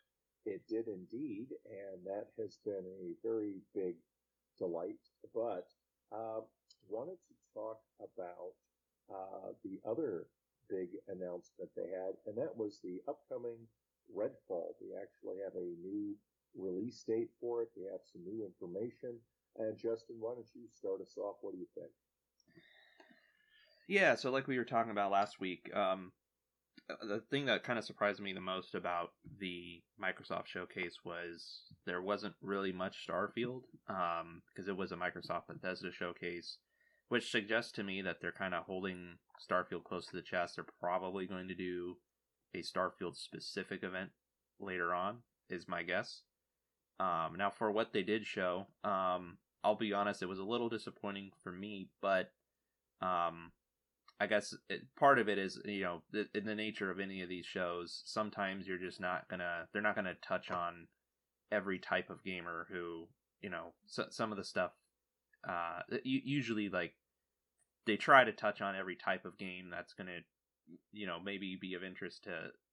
it 0.46 0.62
did 0.68 0.88
indeed, 0.88 1.48
and 1.66 2.04
that 2.04 2.28
has 2.38 2.58
been 2.64 2.84
a 2.84 3.14
very 3.26 3.60
big 3.74 3.96
delight. 4.58 5.00
But 5.34 5.68
uh, 6.12 6.40
wanted 6.88 7.18
to 7.28 7.34
talk 7.54 7.80
about 8.00 8.54
uh, 9.12 9.52
the 9.64 9.80
other 9.88 10.26
big 10.68 10.88
announcement 11.08 11.70
they 11.76 11.88
had, 11.90 12.14
and 12.26 12.36
that 12.36 12.56
was 12.56 12.80
the 12.82 13.00
upcoming 13.08 13.58
Redfall. 14.14 14.74
We 14.80 14.94
actually 15.00 15.38
have 15.44 15.54
a 15.56 15.74
new 15.82 16.14
release 16.56 17.02
date 17.04 17.30
for 17.40 17.62
it. 17.62 17.68
We 17.76 17.84
have 17.84 18.00
some 18.04 18.22
new 18.24 18.44
information. 18.44 19.16
And 19.56 19.78
Justin, 19.78 20.16
why 20.20 20.34
don't 20.34 20.48
you 20.54 20.68
start 20.68 21.00
us 21.00 21.16
off? 21.16 21.36
What 21.40 21.52
do 21.52 21.58
you 21.58 21.66
think? 21.74 21.90
Yeah, 23.86 24.14
so 24.14 24.30
like 24.30 24.46
we 24.46 24.58
were 24.58 24.64
talking 24.64 24.92
about 24.92 25.10
last 25.10 25.40
week, 25.40 25.70
um, 25.74 26.12
the 27.02 27.20
thing 27.30 27.46
that 27.46 27.64
kind 27.64 27.78
of 27.78 27.84
surprised 27.84 28.20
me 28.20 28.32
the 28.32 28.40
most 28.40 28.74
about 28.74 29.10
the 29.38 29.82
Microsoft 30.02 30.46
showcase 30.46 30.98
was 31.04 31.62
there 31.86 32.02
wasn't 32.02 32.34
really 32.42 32.72
much 32.72 33.06
Starfield 33.08 33.62
um, 33.88 34.42
because 34.54 34.68
it 34.68 34.76
was 34.76 34.92
a 34.92 34.96
Microsoft 34.96 35.48
Bethesda 35.48 35.92
showcase, 35.92 36.58
which 37.08 37.30
suggests 37.30 37.72
to 37.72 37.82
me 37.82 38.02
that 38.02 38.18
they're 38.20 38.32
kind 38.32 38.54
of 38.54 38.64
holding 38.64 39.16
Starfield 39.50 39.84
close 39.84 40.06
to 40.06 40.16
the 40.16 40.22
chest. 40.22 40.56
They're 40.56 40.66
probably 40.80 41.26
going 41.26 41.48
to 41.48 41.54
do 41.54 41.96
a 42.54 42.58
Starfield 42.58 43.16
specific 43.16 43.82
event 43.82 44.10
later 44.60 44.94
on, 44.94 45.18
is 45.50 45.68
my 45.68 45.82
guess. 45.82 46.22
Um, 47.00 47.34
now, 47.36 47.50
for 47.50 47.70
what 47.70 47.92
they 47.92 48.02
did 48.02 48.24
show, 48.24 48.66
um, 48.84 49.38
I'll 49.62 49.74
be 49.74 49.92
honest, 49.92 50.22
it 50.22 50.28
was 50.28 50.38
a 50.38 50.44
little 50.44 50.68
disappointing 50.68 51.30
for 51.42 51.50
me, 51.50 51.88
but 52.00 52.30
um, 53.00 53.50
I 54.24 54.26
guess 54.26 54.54
it, 54.70 54.80
part 54.98 55.18
of 55.18 55.28
it 55.28 55.36
is 55.36 55.60
you 55.66 55.82
know 55.82 56.02
in 56.34 56.46
the 56.46 56.54
nature 56.54 56.90
of 56.90 56.98
any 56.98 57.20
of 57.20 57.28
these 57.28 57.44
shows. 57.44 58.02
Sometimes 58.06 58.66
you're 58.66 58.78
just 58.78 58.98
not 58.98 59.28
gonna 59.28 59.68
they're 59.72 59.82
not 59.82 59.94
gonna 59.94 60.14
touch 60.26 60.50
on 60.50 60.88
every 61.52 61.78
type 61.78 62.08
of 62.08 62.24
gamer 62.24 62.66
who 62.70 63.06
you 63.42 63.50
know 63.50 63.74
so, 63.86 64.06
some 64.08 64.32
of 64.32 64.38
the 64.38 64.44
stuff. 64.44 64.72
Uh, 65.46 65.80
usually 66.04 66.70
like 66.70 66.94
they 67.86 67.96
try 67.96 68.24
to 68.24 68.32
touch 68.32 68.62
on 68.62 68.74
every 68.74 68.96
type 68.96 69.26
of 69.26 69.36
game 69.36 69.68
that's 69.70 69.92
gonna 69.92 70.20
you 70.90 71.06
know 71.06 71.18
maybe 71.22 71.58
be 71.60 71.74
of 71.74 71.84
interest 71.84 72.24
to 72.24 72.30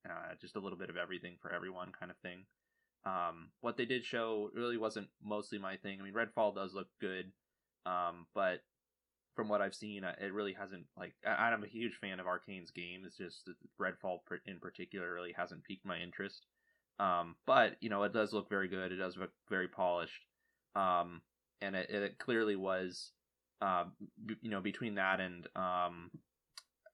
uh, 0.09 0.33
just 0.39 0.55
a 0.55 0.59
little 0.59 0.77
bit 0.77 0.89
of 0.89 0.95
everything 0.95 1.35
for 1.41 1.53
everyone 1.53 1.91
kind 1.99 2.11
of 2.11 2.17
thing. 2.19 2.45
Um, 3.05 3.49
what 3.59 3.75
they 3.75 3.85
did 3.85 4.05
show 4.05 4.49
really 4.53 4.77
wasn't 4.77 5.09
mostly 5.21 5.57
my 5.57 5.75
thing. 5.75 5.99
I 5.99 6.03
mean, 6.03 6.13
Redfall 6.13 6.55
does 6.55 6.73
look 6.73 6.87
good, 7.01 7.33
um, 7.85 8.27
but 8.33 8.61
from 9.35 9.47
what 9.47 9.61
I've 9.61 9.75
seen, 9.75 10.03
it 10.03 10.33
really 10.33 10.53
hasn't 10.53 10.85
like. 10.97 11.13
I'm 11.25 11.63
a 11.63 11.67
huge 11.67 11.95
fan 12.01 12.19
of 12.19 12.27
Arkane's 12.27 12.71
game. 12.71 13.03
It's 13.05 13.17
just 13.17 13.49
Redfall 13.79 14.19
in 14.45 14.59
particular 14.59 15.13
really 15.13 15.33
hasn't 15.35 15.63
piqued 15.63 15.85
my 15.85 15.97
interest. 15.97 16.45
Um, 16.99 17.35
but 17.47 17.77
you 17.79 17.89
know, 17.89 18.03
it 18.03 18.13
does 18.13 18.33
look 18.33 18.49
very 18.49 18.67
good. 18.67 18.91
It 18.91 18.97
does 18.97 19.17
look 19.17 19.31
very 19.49 19.67
polished, 19.67 20.25
um, 20.75 21.21
and 21.61 21.75
it, 21.75 21.89
it 21.89 22.19
clearly 22.19 22.55
was. 22.55 23.11
Uh, 23.61 23.85
b- 24.25 24.37
you 24.41 24.49
know, 24.49 24.59
between 24.59 24.95
that 24.95 25.19
and 25.19 25.45
um, 25.55 26.09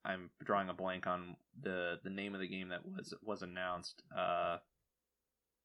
I'm 0.03 0.29
drawing 0.44 0.70
a 0.70 0.74
blank 0.74 1.08
on 1.08 1.38
the 1.62 2.00
the 2.03 2.10
name 2.10 2.34
of 2.34 2.41
the 2.41 2.48
game 2.48 2.70
that 2.70 2.82
was 2.86 3.13
was 3.22 3.41
announced. 3.41 4.03
Uh, 4.15 4.58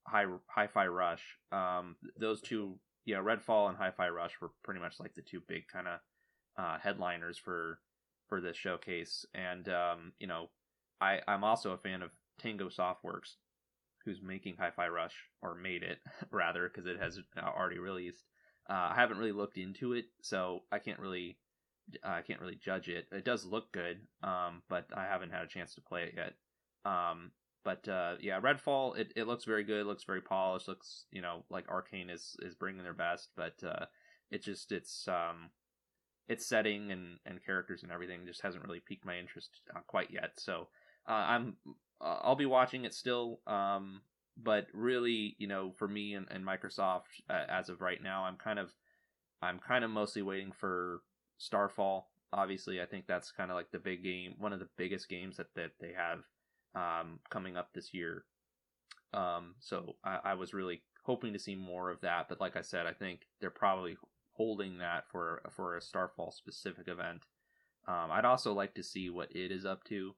High 0.06 0.26
Hi-Fi 0.48 0.86
Rush. 0.86 1.22
Um, 1.52 1.96
those 2.18 2.40
two, 2.40 2.78
yeah, 3.04 3.18
Redfall 3.18 3.68
and 3.68 3.76
Hi-Fi 3.78 4.08
Rush 4.08 4.32
were 4.40 4.50
pretty 4.64 4.80
much 4.80 4.94
like 4.98 5.14
the 5.14 5.22
two 5.22 5.40
big 5.46 5.64
kind 5.72 5.86
of 5.86 6.00
uh, 6.56 6.78
headliners 6.78 7.38
for 7.38 7.78
for 8.28 8.40
this 8.40 8.56
showcase. 8.56 9.24
And 9.34 9.68
um, 9.68 10.12
you 10.18 10.26
know, 10.26 10.50
I 11.00 11.20
I'm 11.26 11.44
also 11.44 11.72
a 11.72 11.78
fan 11.78 12.02
of 12.02 12.10
Tango 12.38 12.68
Softworks, 12.68 13.36
who's 14.04 14.22
making 14.22 14.56
Hi-Fi 14.58 14.88
Rush 14.88 15.14
or 15.42 15.54
made 15.54 15.82
it 15.82 15.98
rather 16.30 16.68
because 16.68 16.86
it 16.86 17.00
has 17.00 17.18
already 17.38 17.78
released. 17.78 18.24
Uh, 18.68 18.90
I 18.92 18.94
haven't 18.94 19.18
really 19.18 19.32
looked 19.32 19.58
into 19.58 19.92
it, 19.92 20.06
so 20.20 20.62
I 20.70 20.78
can't 20.78 21.00
really 21.00 21.38
uh, 22.04 22.08
I 22.08 22.22
can't 22.22 22.40
really 22.40 22.58
judge 22.62 22.88
it. 22.88 23.06
It 23.10 23.24
does 23.24 23.44
look 23.44 23.72
good, 23.72 23.98
um, 24.22 24.62
but 24.68 24.86
I 24.96 25.04
haven't 25.04 25.32
had 25.32 25.42
a 25.42 25.48
chance 25.48 25.74
to 25.74 25.80
play 25.80 26.04
it 26.04 26.14
yet. 26.16 26.34
Um, 26.84 27.32
but 27.64 27.86
uh, 27.88 28.14
yeah, 28.20 28.40
Redfall 28.40 28.96
it, 28.96 29.12
it 29.14 29.26
looks 29.26 29.44
very 29.44 29.64
good. 29.64 29.86
Looks 29.86 30.04
very 30.04 30.20
polished. 30.20 30.68
Looks 30.68 31.04
you 31.10 31.22
know 31.22 31.44
like 31.50 31.66
Arkane 31.66 32.10
is 32.10 32.36
is 32.40 32.54
bringing 32.54 32.82
their 32.82 32.94
best, 32.94 33.30
but 33.36 33.54
uh, 33.64 33.86
it 34.30 34.42
just 34.42 34.72
it's 34.72 35.06
um 35.08 35.50
its 36.28 36.46
setting 36.46 36.90
and 36.92 37.18
and 37.26 37.44
characters 37.44 37.82
and 37.82 37.92
everything 37.92 38.26
just 38.26 38.42
hasn't 38.42 38.64
really 38.64 38.80
piqued 38.86 39.04
my 39.04 39.18
interest 39.18 39.60
uh, 39.74 39.80
quite 39.86 40.10
yet. 40.10 40.32
So 40.38 40.68
uh, 41.08 41.12
I'm 41.12 41.56
uh, 42.00 42.18
I'll 42.22 42.36
be 42.36 42.46
watching 42.46 42.84
it 42.84 42.94
still. 42.94 43.40
Um, 43.46 44.02
but 44.42 44.66
really, 44.72 45.36
you 45.38 45.46
know, 45.46 45.72
for 45.76 45.86
me 45.86 46.14
and, 46.14 46.26
and 46.30 46.44
Microsoft 46.44 47.02
uh, 47.28 47.44
as 47.48 47.68
of 47.68 47.80
right 47.80 48.02
now, 48.02 48.24
I'm 48.24 48.36
kind 48.36 48.58
of 48.58 48.72
I'm 49.42 49.58
kind 49.58 49.84
of 49.84 49.90
mostly 49.90 50.22
waiting 50.22 50.52
for 50.52 51.02
Starfall. 51.38 52.10
Obviously, 52.32 52.80
I 52.80 52.86
think 52.86 53.06
that's 53.06 53.30
kind 53.30 53.50
of 53.50 53.56
like 53.56 53.70
the 53.72 53.78
big 53.78 54.02
game, 54.02 54.34
one 54.38 54.52
of 54.52 54.58
the 54.58 54.68
biggest 54.78 55.08
games 55.08 55.36
that 55.36 55.48
that 55.54 55.72
they 55.80 55.92
have 55.96 56.20
um, 56.74 57.18
coming 57.30 57.56
up 57.56 57.68
this 57.74 57.92
year. 57.92 58.24
Um, 59.12 59.56
so 59.60 59.96
I, 60.04 60.18
I 60.24 60.34
was 60.34 60.54
really 60.54 60.82
hoping 61.04 61.32
to 61.34 61.38
see 61.38 61.54
more 61.54 61.90
of 61.90 62.00
that, 62.00 62.28
but 62.28 62.40
like 62.40 62.56
I 62.56 62.62
said, 62.62 62.86
I 62.86 62.92
think 62.92 63.26
they're 63.40 63.50
probably 63.50 63.96
holding 64.32 64.78
that 64.78 65.04
for 65.10 65.42
for 65.50 65.76
a 65.76 65.82
Starfall 65.82 66.30
specific 66.32 66.88
event. 66.88 67.22
Um, 67.88 68.10
I'd 68.10 68.24
also 68.24 68.52
like 68.52 68.74
to 68.74 68.82
see 68.82 69.10
what 69.10 69.34
id 69.34 69.52
is 69.52 69.66
up 69.66 69.84
to. 69.84 70.14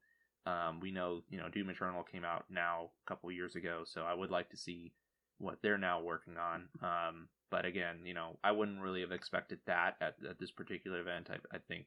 Um, 0.46 0.80
we 0.80 0.90
know 0.90 1.22
you 1.30 1.38
know 1.38 1.48
Doom 1.48 1.70
Eternal 1.70 2.02
came 2.02 2.24
out 2.24 2.44
now 2.50 2.90
a 3.06 3.08
couple 3.08 3.30
years 3.32 3.56
ago, 3.56 3.82
so 3.84 4.02
I 4.02 4.14
would 4.14 4.30
like 4.30 4.50
to 4.50 4.56
see 4.56 4.92
what 5.38 5.58
they're 5.62 5.78
now 5.78 6.00
working 6.00 6.36
on. 6.36 6.68
Um, 6.82 7.28
but 7.50 7.64
again, 7.64 8.00
you 8.04 8.14
know, 8.14 8.38
I 8.42 8.52
wouldn't 8.52 8.80
really 8.80 9.00
have 9.00 9.12
expected 9.12 9.60
that 9.66 9.96
at, 10.00 10.16
at 10.28 10.38
this 10.38 10.50
particular 10.50 11.00
event. 11.00 11.28
I, 11.30 11.56
I, 11.56 11.58
think 11.68 11.86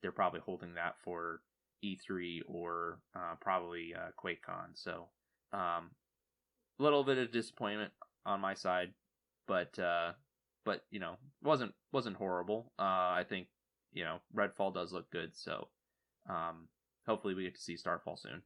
they're 0.00 0.12
probably 0.12 0.40
holding 0.40 0.74
that 0.74 0.94
for 1.02 1.40
E3 1.84 2.40
or 2.46 3.00
uh, 3.16 3.34
probably 3.40 3.94
uh, 3.94 4.10
QuakeCon. 4.22 4.74
So 4.74 5.08
um, 5.52 5.90
a 6.78 6.82
little 6.82 7.04
bit 7.04 7.18
of 7.18 7.32
disappointment 7.32 7.92
on 8.24 8.40
my 8.40 8.54
side, 8.54 8.92
but 9.46 9.78
uh, 9.78 10.12
but 10.64 10.84
you 10.90 11.00
know 11.00 11.16
wasn't 11.42 11.72
wasn't 11.92 12.16
horrible. 12.16 12.72
Uh, 12.78 13.16
I 13.16 13.24
think 13.28 13.48
you 13.92 14.04
know 14.04 14.18
Redfall 14.34 14.74
does 14.74 14.92
look 14.92 15.10
good, 15.10 15.36
so 15.36 15.68
um, 16.28 16.68
hopefully 17.06 17.34
we 17.34 17.44
get 17.44 17.54
to 17.54 17.60
see 17.62 17.76
Starfall 17.76 18.16
soon. 18.16 18.42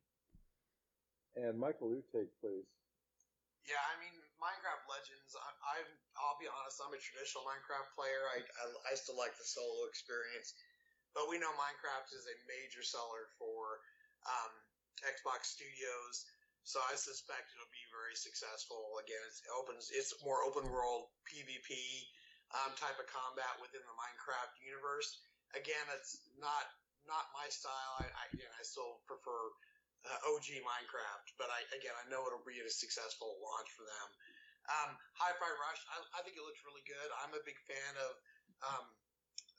And 1.35 1.59
Michael, 1.59 1.91
your 1.91 2.07
take, 2.15 2.31
please. 2.39 2.69
Yeah, 3.67 3.81
I 3.81 3.99
mean 3.99 4.15
Minecraft 4.39 4.85
Legends. 4.87 5.35
I, 5.35 5.81
I'm 5.81 5.91
I'll 6.21 6.39
be 6.39 6.47
honest, 6.47 6.79
I'm 6.79 6.95
a 6.95 7.01
traditional 7.01 7.43
Minecraft 7.49 7.91
player. 7.97 8.23
I, 8.37 8.39
I 8.45 8.65
I 8.89 8.93
still 8.95 9.19
like 9.19 9.35
the 9.35 9.47
solo 9.47 9.89
experience, 9.91 10.55
but 11.17 11.27
we 11.27 11.41
know 11.41 11.51
Minecraft 11.59 12.13
is 12.15 12.29
a 12.29 12.37
major 12.47 12.85
seller 12.85 13.33
for 13.41 13.83
um, 14.29 14.53
Xbox 15.03 15.51
Studios. 15.51 16.29
So 16.65 16.81
I 16.81 16.97
suspect 16.97 17.53
it'll 17.53 17.69
be 17.69 17.85
very 17.93 18.17
successful. 18.17 18.97
Again, 19.05 19.21
it's 19.29 19.45
opens 19.53 19.93
it's 19.93 20.17
more 20.25 20.41
open 20.49 20.65
world 20.73 21.13
PvP 21.29 21.77
um, 22.57 22.73
type 22.81 22.97
of 22.97 23.05
combat 23.05 23.61
within 23.61 23.85
the 23.85 23.97
Minecraft 24.01 24.57
universe. 24.65 25.21
Again, 25.53 25.85
it's 25.93 26.25
not 26.41 26.65
not 27.05 27.29
my 27.37 27.47
style. 27.53 28.01
I, 28.01 28.09
I 28.09 28.25
again 28.33 28.49
I 28.57 28.65
still 28.65 29.05
prefer 29.05 29.53
uh, 30.09 30.33
OG 30.33 30.65
Minecraft, 30.65 31.27
but 31.37 31.53
I 31.53 31.69
again 31.77 31.93
I 32.01 32.09
know 32.09 32.25
it'll 32.25 32.49
be 32.49 32.57
a 32.65 32.73
successful 32.73 33.37
launch 33.45 33.69
for 33.77 33.85
them. 33.85 34.09
Um, 34.65 34.97
Hi-Fi 35.21 35.53
Rush, 35.61 35.83
I, 35.93 36.01
I 36.17 36.21
think 36.25 36.41
it 36.41 36.45
looks 36.49 36.65
really 36.65 36.81
good. 36.89 37.09
I'm 37.21 37.37
a 37.37 37.45
big 37.45 37.61
fan 37.69 37.93
of 38.01 38.13
um, 38.65 38.85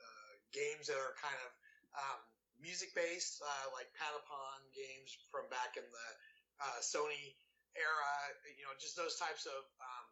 uh, 0.02 0.34
games 0.50 0.90
that 0.90 0.98
are 0.98 1.14
kind 1.22 1.38
of 1.46 1.50
um, 1.94 2.20
music 2.58 2.90
based, 2.98 3.38
uh, 3.46 3.70
like 3.78 3.86
Patapon 3.94 4.66
games 4.74 5.14
from 5.30 5.46
back 5.54 5.78
in 5.78 5.86
the 5.86 6.08
uh, 6.62 6.80
Sony 6.80 7.36
era, 7.76 8.12
you 8.56 8.64
know, 8.64 8.74
just 8.80 8.96
those 8.96 9.20
types 9.20 9.46
of 9.46 9.62
um, 9.84 10.06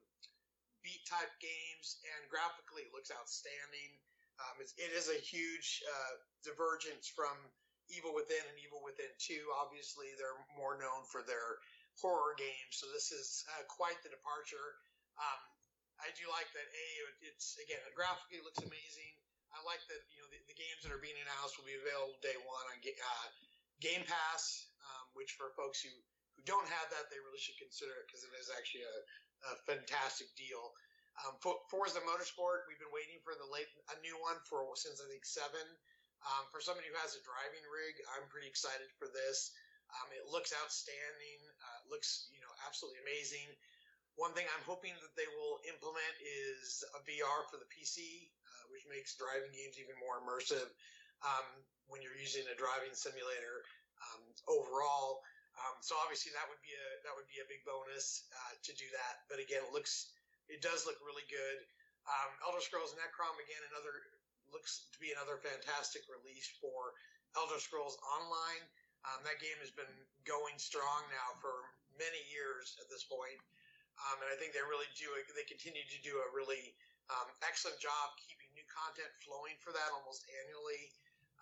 beat 0.84 1.04
type 1.08 1.32
games, 1.40 2.04
and 2.16 2.28
graphically 2.28 2.84
it 2.88 2.92
looks 2.92 3.12
outstanding. 3.12 3.92
Um, 4.42 4.56
it's, 4.60 4.76
it 4.76 4.92
is 4.92 5.08
a 5.08 5.20
huge 5.20 5.86
uh, 5.86 6.14
divergence 6.44 7.08
from 7.08 7.34
Evil 7.88 8.12
Within 8.12 8.42
and 8.50 8.58
Evil 8.60 8.84
Within 8.84 9.10
2. 9.22 9.38
Obviously, 9.64 10.12
they're 10.20 10.40
more 10.58 10.76
known 10.76 11.06
for 11.08 11.24
their 11.24 11.62
horror 12.02 12.34
games, 12.36 12.74
so 12.74 12.90
this 12.92 13.14
is 13.14 13.46
uh, 13.54 13.64
quite 13.70 13.96
the 14.02 14.12
departure. 14.12 14.82
Um, 15.16 15.42
I 16.02 16.10
do 16.18 16.26
like 16.34 16.50
that. 16.52 16.68
A, 16.68 16.88
it's 17.30 17.56
again 17.62 17.80
graphically 17.94 18.42
looks 18.42 18.60
amazing. 18.60 19.14
I 19.54 19.62
like 19.64 19.80
that 19.88 20.02
you 20.10 20.20
know 20.20 20.30
the, 20.34 20.42
the 20.50 20.58
games 20.58 20.82
that 20.84 20.92
are 20.92 21.00
being 21.00 21.16
announced 21.22 21.56
will 21.56 21.70
be 21.70 21.78
available 21.78 22.18
day 22.20 22.34
one 22.44 22.66
on 22.74 22.82
uh, 22.82 23.28
Game 23.80 24.02
Pass, 24.04 24.66
um, 24.84 25.06
which 25.14 25.38
for 25.38 25.54
folks 25.54 25.86
who 25.86 25.94
who 26.36 26.42
don't 26.46 26.66
have 26.68 26.88
that, 26.90 27.10
they 27.10 27.22
really 27.22 27.42
should 27.42 27.60
consider 27.62 27.94
it 27.98 28.06
because 28.10 28.25
it 28.25 28.34
is 28.38 28.50
actually 28.54 28.86
a, 28.86 28.98
a 29.50 29.62
fantastic 29.70 30.30
deal. 30.34 30.74
Um, 31.22 31.38
for, 31.38 31.62
Forza 31.70 32.02
Motorsport, 32.02 32.66
we've 32.66 32.82
been 32.82 32.94
waiting 32.94 33.22
for 33.22 33.38
the 33.38 33.46
late 33.46 33.70
a 33.94 33.98
new 34.02 34.18
one 34.18 34.42
for 34.50 34.66
since 34.74 34.98
I 34.98 35.06
think 35.06 35.25
seven. 35.25 35.66
Um, 36.24 36.48
for 36.50 36.63
somebody 36.63 36.88
who 36.88 36.98
has 37.04 37.13
a 37.13 37.22
driving 37.22 37.62
rig, 37.68 38.00
I'm 38.16 38.25
pretty 38.32 38.48
excited 38.48 38.90
for 38.96 39.12
this. 39.12 39.52
Um, 39.94 40.10
it 40.16 40.25
looks 40.25 40.56
outstanding. 40.56 41.40
Uh, 41.62 41.80
looks 41.92 42.32
you 42.34 42.42
know 42.42 42.50
absolutely 42.66 43.04
amazing. 43.06 43.46
One 44.18 44.34
thing 44.38 44.46
I'm 44.54 44.66
hoping 44.66 44.94
that 45.02 45.13
they 45.18 45.25
will 45.34 45.58
implement 45.66 46.16
is 46.22 46.86
a 46.94 47.02
VR 47.02 47.50
for 47.50 47.58
the 47.58 47.70
PC, 47.70 48.30
uh, 48.46 48.63
which 48.70 48.86
makes 48.86 49.18
driving 49.18 49.50
games 49.54 49.82
even 49.82 49.98
more 49.98 50.22
immersive 50.22 50.70
um, 51.25 51.46
when 51.90 52.02
you're 52.06 52.18
using 52.18 52.46
a 52.46 52.58
driving 52.58 52.94
simulator. 52.94 53.66
Um, 54.04 54.22
overall, 54.50 55.25
um, 55.60 55.78
so 55.86 55.94
obviously 56.02 56.34
that 56.34 56.50
would 56.50 56.62
be 56.66 56.74
a 56.74 56.88
that 57.06 57.14
would 57.14 57.30
be 57.30 57.38
a 57.42 57.48
big 57.48 57.62
bonus 57.66 58.26
uh, 58.34 58.54
to 58.66 58.72
do 58.74 58.88
that. 58.94 59.26
But 59.30 59.38
again, 59.38 59.62
it 59.62 59.74
looks 59.74 60.14
it 60.50 60.66
does 60.66 60.86
look 60.90 60.98
really 61.06 61.26
good. 61.30 61.60
Um, 62.04 62.32
Elder 62.44 62.60
Scrolls 62.60 62.92
Necrom 63.00 63.38
again 63.40 63.64
another 63.72 63.96
looks 64.52 64.90
to 64.94 64.98
be 65.00 65.14
another 65.14 65.40
fantastic 65.42 66.06
release 66.10 66.50
for 66.62 66.94
Elder 67.34 67.58
Scrolls 67.58 67.98
Online. 68.06 68.64
Um, 69.04 69.20
that 69.28 69.42
game 69.44 69.58
has 69.60 69.74
been 69.74 69.90
going 70.24 70.56
strong 70.62 71.04
now 71.12 71.36
for 71.44 71.52
many 72.00 72.22
years 72.32 72.78
at 72.80 72.88
this 72.88 73.04
point. 73.04 73.42
Um, 74.00 74.18
and 74.26 74.30
I 74.32 74.36
think 74.40 74.56
they 74.56 74.64
really 74.64 74.90
do. 74.98 75.06
They 75.38 75.46
continue 75.46 75.84
to 75.86 76.00
do 76.02 76.18
a 76.18 76.28
really 76.34 76.74
um, 77.12 77.30
excellent 77.46 77.78
job 77.78 78.16
keeping 78.18 78.50
new 78.56 78.66
content 78.70 79.12
flowing 79.22 79.58
for 79.62 79.76
that 79.76 79.90
almost 79.94 80.26
annually. 80.30 80.90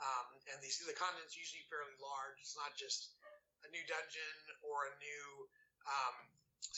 Um, 0.02 0.28
and 0.50 0.58
these 0.66 0.82
the 0.82 0.98
content's 0.98 1.38
usually 1.38 1.62
fairly 1.70 1.94
large. 2.02 2.42
It's 2.42 2.58
not 2.58 2.74
just 2.74 3.14
a 3.66 3.70
new 3.70 3.84
dungeon 3.86 4.36
or 4.66 4.90
a 4.90 4.94
new 5.02 5.28
um, 5.86 6.16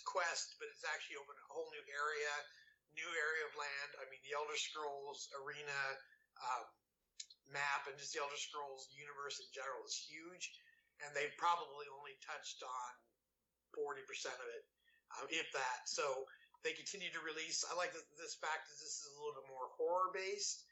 quest, 0.07 0.55
but 0.59 0.67
it's 0.71 0.85
actually 0.87 1.19
open 1.19 1.35
a 1.35 1.49
whole 1.51 1.67
new 1.71 1.85
area, 1.91 2.33
new 2.95 3.09
area 3.09 3.43
of 3.47 3.53
land. 3.55 3.89
I 3.99 4.07
mean, 4.07 4.21
the 4.23 4.35
Elder 4.35 4.57
Scrolls 4.57 5.27
arena 5.43 5.79
um, 6.39 6.65
map 7.51 7.85
and 7.89 7.95
just 7.99 8.15
the 8.15 8.23
Elder 8.23 8.39
Scrolls 8.39 8.89
universe 8.95 9.39
in 9.43 9.49
general 9.51 9.83
is 9.83 9.95
huge, 9.95 10.55
and 11.03 11.11
they've 11.11 11.33
probably 11.35 11.87
only 11.93 12.15
touched 12.23 12.63
on 12.63 12.91
forty 13.75 14.05
percent 14.07 14.37
of 14.37 14.47
it, 14.53 14.63
uh, 15.19 15.25
if 15.29 15.47
that. 15.51 15.89
So 15.89 16.25
they 16.63 16.71
continue 16.71 17.11
to 17.11 17.21
release. 17.27 17.67
I 17.67 17.75
like 17.75 17.91
this 17.91 18.39
fact 18.39 18.71
that 18.71 18.79
this 18.79 19.03
is 19.03 19.11
a 19.11 19.19
little 19.19 19.35
bit 19.35 19.47
more 19.51 19.67
horror 19.75 20.15
based, 20.15 20.63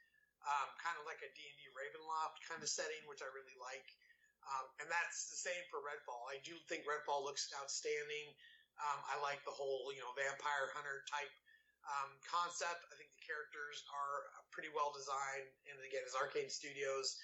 um, 0.47 0.67
kind 0.79 0.95
of 0.95 1.03
like 1.03 1.19
a 1.19 1.29
D&D 1.35 1.59
Ravenloft 1.75 2.39
kind 2.47 2.63
of 2.63 2.71
setting, 2.71 3.03
which 3.11 3.19
I 3.19 3.27
really 3.35 3.55
like. 3.59 3.83
Um, 4.51 4.67
and 4.83 4.87
that's 4.91 5.31
the 5.31 5.39
same 5.39 5.63
for 5.71 5.79
Redfall. 5.79 6.27
I 6.27 6.43
do 6.43 6.51
think 6.67 6.83
Redfall 6.83 7.23
looks 7.23 7.47
outstanding. 7.55 8.35
Um, 8.75 8.99
I 9.07 9.15
like 9.23 9.39
the 9.47 9.55
whole, 9.55 9.87
you 9.95 10.03
know, 10.03 10.11
vampire 10.11 10.67
hunter 10.75 11.07
type 11.07 11.31
um, 11.87 12.11
concept. 12.27 12.83
I 12.91 12.93
think 12.99 13.15
the 13.15 13.23
characters 13.23 13.87
are 13.95 14.27
pretty 14.51 14.67
well 14.75 14.91
designed. 14.91 15.47
And 15.71 15.79
again, 15.79 16.03
as 16.03 16.17
Arkane 16.17 16.51
Studios, 16.51 17.15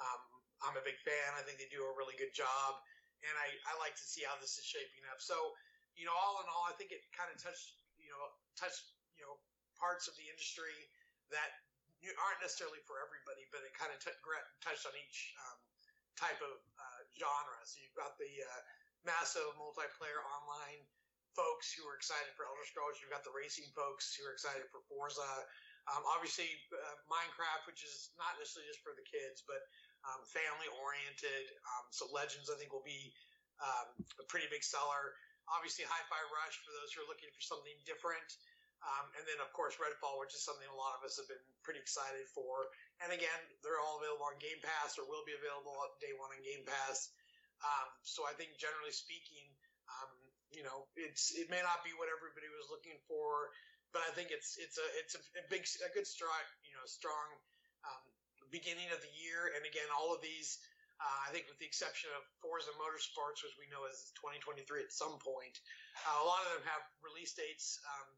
um, 0.00 0.20
I'm 0.64 0.76
a 0.80 0.84
big 0.84 0.96
fan. 1.04 1.36
I 1.36 1.44
think 1.44 1.60
they 1.60 1.68
do 1.68 1.84
a 1.84 1.92
really 2.00 2.16
good 2.16 2.32
job. 2.32 2.80
And 3.20 3.34
I, 3.36 3.52
I 3.68 3.76
like 3.76 3.92
to 4.00 4.06
see 4.06 4.24
how 4.24 4.40
this 4.40 4.56
is 4.56 4.64
shaping 4.64 5.04
up. 5.12 5.20
So, 5.20 5.36
you 5.92 6.08
know, 6.08 6.16
all 6.16 6.40
in 6.40 6.48
all, 6.48 6.64
I 6.64 6.72
think 6.80 6.96
it 6.96 7.04
kind 7.12 7.28
of 7.28 7.36
touched, 7.36 7.76
you 8.00 8.08
know, 8.08 8.24
touched, 8.56 8.96
you 9.20 9.24
know, 9.28 9.36
parts 9.76 10.08
of 10.08 10.16
the 10.16 10.24
industry 10.24 10.88
that 11.28 11.52
aren't 12.16 12.40
necessarily 12.40 12.80
for 12.88 12.96
everybody, 13.04 13.44
but 13.52 13.60
it 13.60 13.76
kind 13.76 13.92
of 13.92 14.00
t- 14.00 14.16
touched 14.64 14.88
on 14.88 14.94
each 14.96 15.36
um, 15.36 15.60
type 16.20 16.38
of 16.44 16.56
uh, 16.76 17.00
genre. 17.16 17.58
So 17.64 17.80
you've 17.80 17.96
got 17.96 18.20
the 18.20 18.28
uh, 18.28 18.60
massive 19.08 19.48
multiplayer 19.56 20.20
online 20.36 20.84
folks 21.32 21.72
who 21.72 21.88
are 21.88 21.96
excited 21.96 22.28
for 22.36 22.44
Elder 22.44 22.66
Scrolls. 22.68 23.00
You've 23.00 23.14
got 23.14 23.24
the 23.24 23.32
racing 23.32 23.72
folks 23.72 24.12
who 24.12 24.28
are 24.28 24.34
excited 24.36 24.68
for 24.68 24.84
Forza. 24.90 25.24
Um, 25.88 26.04
obviously, 26.12 26.50
uh, 26.70 26.96
Minecraft, 27.08 27.64
which 27.64 27.80
is 27.80 28.12
not 28.20 28.36
necessarily 28.36 28.68
just 28.68 28.84
for 28.84 28.92
the 28.92 29.06
kids, 29.08 29.40
but 29.48 29.64
um, 30.04 30.20
family 30.28 30.68
oriented. 30.76 31.44
Um, 31.64 31.88
so 31.88 32.04
Legends, 32.12 32.52
I 32.52 32.60
think, 32.60 32.74
will 32.74 32.84
be 32.84 33.16
um, 33.64 33.88
a 34.20 34.24
pretty 34.28 34.46
big 34.52 34.60
seller. 34.60 35.16
Obviously, 35.48 35.88
Hi-Fi 35.88 36.22
Rush 36.30 36.56
for 36.62 36.70
those 36.76 36.92
who 36.92 37.02
are 37.02 37.10
looking 37.10 37.32
for 37.32 37.42
something 37.42 37.74
different. 37.88 38.28
Um, 38.80 39.12
and 39.20 39.24
then, 39.28 39.36
of 39.44 39.52
course, 39.52 39.76
Redfall, 39.76 40.16
which 40.16 40.32
is 40.32 40.40
something 40.40 40.64
a 40.72 40.78
lot 40.78 40.96
of 40.96 41.04
us 41.04 41.20
have 41.20 41.28
been 41.28 41.44
pretty 41.60 41.84
excited 41.84 42.24
for. 42.32 42.72
And 43.04 43.12
again, 43.12 43.40
they're 43.60 43.80
all 43.80 44.00
available 44.00 44.24
on 44.24 44.40
Game 44.40 44.56
Pass 44.64 44.96
or 44.96 45.04
will 45.04 45.24
be 45.28 45.36
available 45.36 45.76
at 45.84 46.00
day 46.00 46.16
one 46.16 46.32
on 46.32 46.40
Game 46.40 46.64
Pass. 46.64 47.12
Um, 47.60 47.88
so 48.08 48.24
I 48.24 48.32
think, 48.40 48.56
generally 48.56 48.92
speaking, 48.92 49.44
um, 49.84 50.12
you 50.48 50.64
know, 50.64 50.88
it's 50.96 51.36
it 51.36 51.52
may 51.52 51.60
not 51.60 51.84
be 51.84 51.92
what 52.00 52.08
everybody 52.08 52.48
was 52.48 52.72
looking 52.72 52.96
for, 53.04 53.52
but 53.92 54.00
I 54.08 54.10
think 54.16 54.32
it's 54.32 54.56
it's 54.56 54.80
a 54.80 54.86
it's 54.96 55.12
a, 55.12 55.20
a 55.38 55.44
big 55.52 55.68
a 55.84 55.90
good 55.92 56.08
strong 56.08 56.40
you 56.64 56.72
know 56.72 56.82
strong 56.88 57.36
um, 57.84 58.04
beginning 58.50 58.90
of 58.90 59.00
the 59.00 59.12
year. 59.14 59.54
And 59.54 59.62
again, 59.62 59.86
all 59.94 60.10
of 60.10 60.20
these, 60.20 60.58
uh, 60.98 61.18
I 61.26 61.30
think, 61.30 61.46
with 61.46 61.58
the 61.62 61.66
exception 61.66 62.10
of 62.18 62.22
Forza 62.42 62.74
Motorsports, 62.76 63.40
which 63.46 63.56
we 63.56 63.70
know 63.70 63.86
is 63.86 64.10
2023 64.18 64.84
at 64.84 64.92
some 64.92 65.16
point, 65.22 65.56
uh, 66.04 66.18
a 66.20 66.26
lot 66.26 66.42
of 66.50 66.58
them 66.58 66.64
have 66.66 66.82
release 67.00 67.32
dates 67.32 67.78
um, 67.86 68.08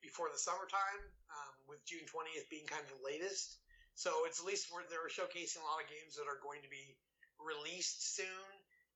before 0.00 0.32
the 0.32 0.40
summertime, 0.40 1.02
um, 1.30 1.54
with 1.68 1.84
June 1.84 2.04
20th 2.08 2.48
being 2.48 2.66
kind 2.66 2.82
of 2.82 2.90
the 2.90 3.04
latest. 3.04 3.60
So 3.94 4.24
it's 4.24 4.40
at 4.40 4.48
least 4.48 4.72
where 4.72 4.84
they're 4.88 5.12
showcasing 5.12 5.60
a 5.60 5.66
lot 5.68 5.84
of 5.84 5.88
games 5.92 6.16
that 6.16 6.24
are 6.24 6.40
going 6.40 6.64
to 6.64 6.72
be 6.72 6.96
released 7.40 8.16
soon 8.16 8.48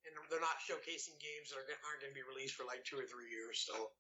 and 0.05 0.13
they're 0.29 0.41
not 0.41 0.61
showcasing 0.61 1.17
games 1.17 1.49
that 1.53 1.61
are, 1.61 1.69
aren't 1.89 2.01
going 2.05 2.13
to 2.13 2.19
be 2.19 2.25
released 2.25 2.55
for 2.55 2.69
like 2.69 2.85
two 2.85 3.01
or 3.01 3.09
three 3.09 3.33
years. 3.33 3.65
So, 3.65 3.93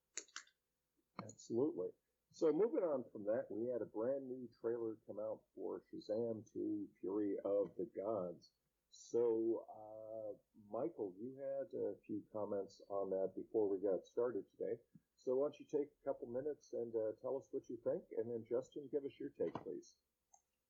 absolutely. 1.24 1.88
So 2.34 2.52
moving 2.52 2.82
on 2.82 3.04
from 3.12 3.24
that, 3.30 3.46
we 3.48 3.70
had 3.70 3.80
a 3.80 3.88
brand 3.88 4.26
new 4.26 4.48
trailer 4.60 4.98
come 5.06 5.22
out 5.22 5.38
for 5.54 5.80
Shazam 5.88 6.42
2: 6.52 6.84
Fury 7.00 7.36
of 7.44 7.70
the 7.78 7.86
Gods. 7.96 8.50
So, 8.90 9.62
uh, 9.70 10.34
Michael, 10.70 11.12
you 11.18 11.32
had 11.38 11.70
a 11.78 11.94
few 12.06 12.22
comments 12.32 12.82
on 12.90 13.10
that 13.10 13.34
before 13.34 13.68
we 13.68 13.78
got 13.78 14.04
started 14.04 14.44
today. 14.58 14.76
So 15.24 15.32
why 15.40 15.48
don't 15.48 15.56
you 15.56 15.64
take 15.64 15.88
a 15.88 16.02
couple 16.04 16.28
minutes 16.28 16.76
and 16.76 16.92
uh, 16.92 17.16
tell 17.24 17.40
us 17.40 17.48
what 17.48 17.64
you 17.72 17.80
think, 17.80 18.04
and 18.20 18.28
then 18.28 18.44
Justin, 18.44 18.84
give 18.92 19.08
us 19.08 19.16
your 19.16 19.32
take, 19.40 19.56
please. 19.64 19.96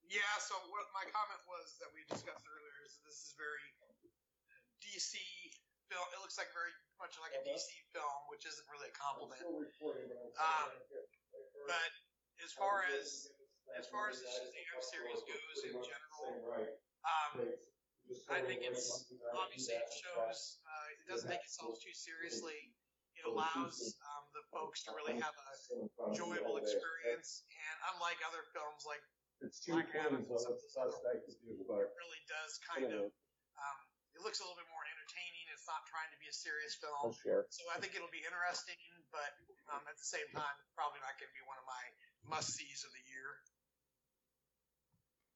Yeah. 0.06 0.34
So 0.38 0.54
what 0.70 0.86
my 0.94 1.02
comment 1.10 1.42
was 1.50 1.74
that 1.82 1.90
we 1.90 2.06
discussed 2.06 2.46
earlier 2.46 2.76
is 2.86 2.94
that 2.94 3.02
this 3.02 3.18
is 3.18 3.30
very 3.34 3.66
DC 4.78 5.18
film. 5.90 6.06
It 6.14 6.22
looks 6.22 6.38
like 6.38 6.54
very 6.54 6.70
much 7.02 7.18
like 7.18 7.34
a 7.34 7.42
uh-huh. 7.42 7.50
DC 7.50 7.66
film, 7.90 8.18
which 8.30 8.46
isn't 8.46 8.66
really 8.70 8.90
a 8.90 8.96
compliment. 8.96 9.42
Um, 10.38 10.70
but 11.66 11.92
as 12.38 12.54
far 12.54 12.86
as 12.94 13.26
as 13.74 13.90
far 13.90 14.06
as 14.12 14.22
the 14.22 14.30
Shazam 14.30 14.80
series 14.86 15.20
goes 15.26 15.58
in 15.66 15.74
general, 15.82 16.22
um, 17.02 17.34
I 18.30 18.40
think 18.44 18.62
it's 18.62 19.08
obviously 19.34 19.74
it 19.74 19.90
shows 19.90 20.62
uh, 20.62 20.86
it 20.94 21.06
doesn't 21.10 21.26
take 21.26 21.42
itself 21.42 21.80
too 21.80 21.96
seriously. 21.96 22.70
It 23.18 23.24
allows 23.26 23.96
um, 24.13 24.13
the 24.34 24.44
folks 24.50 24.82
to 24.84 24.90
really 24.92 25.16
have 25.16 25.32
a 25.32 25.52
enjoyable 26.10 26.58
experience, 26.58 27.46
and 27.48 27.76
unlike 27.94 28.18
other 28.26 28.42
films 28.50 28.82
like 28.84 29.02
Black 29.70 29.90
Adam 29.94 30.22
of 30.22 30.28
those 30.28 30.46
other 30.46 30.98
ones, 30.98 31.38
it 31.46 31.66
really 31.70 32.22
does 32.26 32.52
kind 32.66 32.90
of 32.90 33.10
um, 33.10 33.78
it 34.14 34.22
looks 34.22 34.38
a 34.38 34.44
little 34.46 34.58
bit 34.58 34.70
more 34.70 34.82
entertaining. 34.86 35.44
It's 35.50 35.66
not 35.66 35.82
trying 35.90 36.10
to 36.14 36.18
be 36.22 36.30
a 36.30 36.34
serious 36.34 36.78
film. 36.78 37.10
Oh, 37.10 37.14
sure. 37.14 37.46
So 37.50 37.66
I 37.74 37.82
think 37.82 37.98
it'll 37.98 38.14
be 38.14 38.22
interesting, 38.22 38.78
but 39.10 39.34
um, 39.74 39.82
at 39.90 39.98
the 39.98 40.06
same 40.06 40.26
time, 40.30 40.56
probably 40.78 41.02
not 41.02 41.18
going 41.18 41.30
to 41.30 41.36
be 41.36 41.44
one 41.46 41.58
of 41.58 41.66
my 41.66 41.84
must 42.30 42.54
sees 42.54 42.86
of 42.86 42.94
the 42.94 43.04
year. 43.10 43.30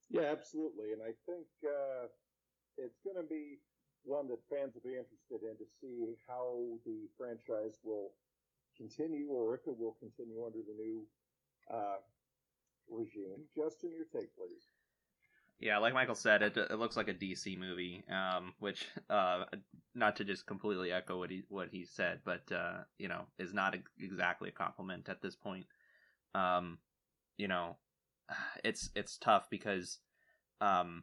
Yeah, 0.09 0.31
absolutely. 0.31 0.95
And 0.95 1.03
I 1.03 1.13
think 1.27 1.47
uh, 1.67 2.07
it's 2.79 3.03
going 3.03 3.19
to 3.19 3.27
be 3.27 3.59
one 4.07 4.31
that 4.31 4.41
fans 4.49 4.73
will 4.73 4.87
be 4.87 4.97
interested 4.97 5.43
in 5.45 5.59
to 5.59 5.67
see 5.83 6.15
how 6.25 6.79
the 6.87 7.11
franchise 7.19 7.77
will 7.83 8.15
continue 8.79 9.29
or 9.29 9.55
if 9.55 9.67
it 9.67 9.79
will 9.79 9.97
continue 10.01 10.45
under 10.47 10.59
the 10.59 10.75
new 10.75 11.03
uh, 11.73 11.99
regime. 12.91 13.45
Justin, 13.55 13.91
your 13.91 14.07
take, 14.13 14.35
please. 14.37 14.65
Yeah, 15.61 15.79
like 15.79 15.93
Michael 15.93 16.15
said, 16.15 16.43
it 16.43 16.57
it 16.57 16.79
looks 16.79 16.97
like 16.97 17.09
a 17.09 17.15
DC 17.15 17.59
movie, 17.59 18.05
um, 18.09 18.55
which 18.61 18.87
uh, 19.11 19.45
not 19.93 20.15
to 20.17 20.25
just 20.25 20.47
completely 20.47 20.93
echo 20.93 21.19
what 21.19 21.31
he 21.31 21.43
what 21.49 21.69
he 21.73 21.85
said, 21.85 22.21
but 22.25 22.43
uh, 22.53 22.85
you 22.97 23.09
know, 23.09 23.23
is 23.41 23.53
not 23.53 23.75
a, 23.75 23.79
exactly 23.99 24.51
a 24.51 24.53
compliment 24.53 25.09
at 25.09 25.21
this 25.21 25.35
point. 25.35 25.67
Um, 26.33 26.79
you 27.37 27.49
know, 27.49 27.77
it's 28.63 28.91
it's 28.95 29.19
tough 29.19 29.49
because, 29.51 29.99
um, 30.61 31.03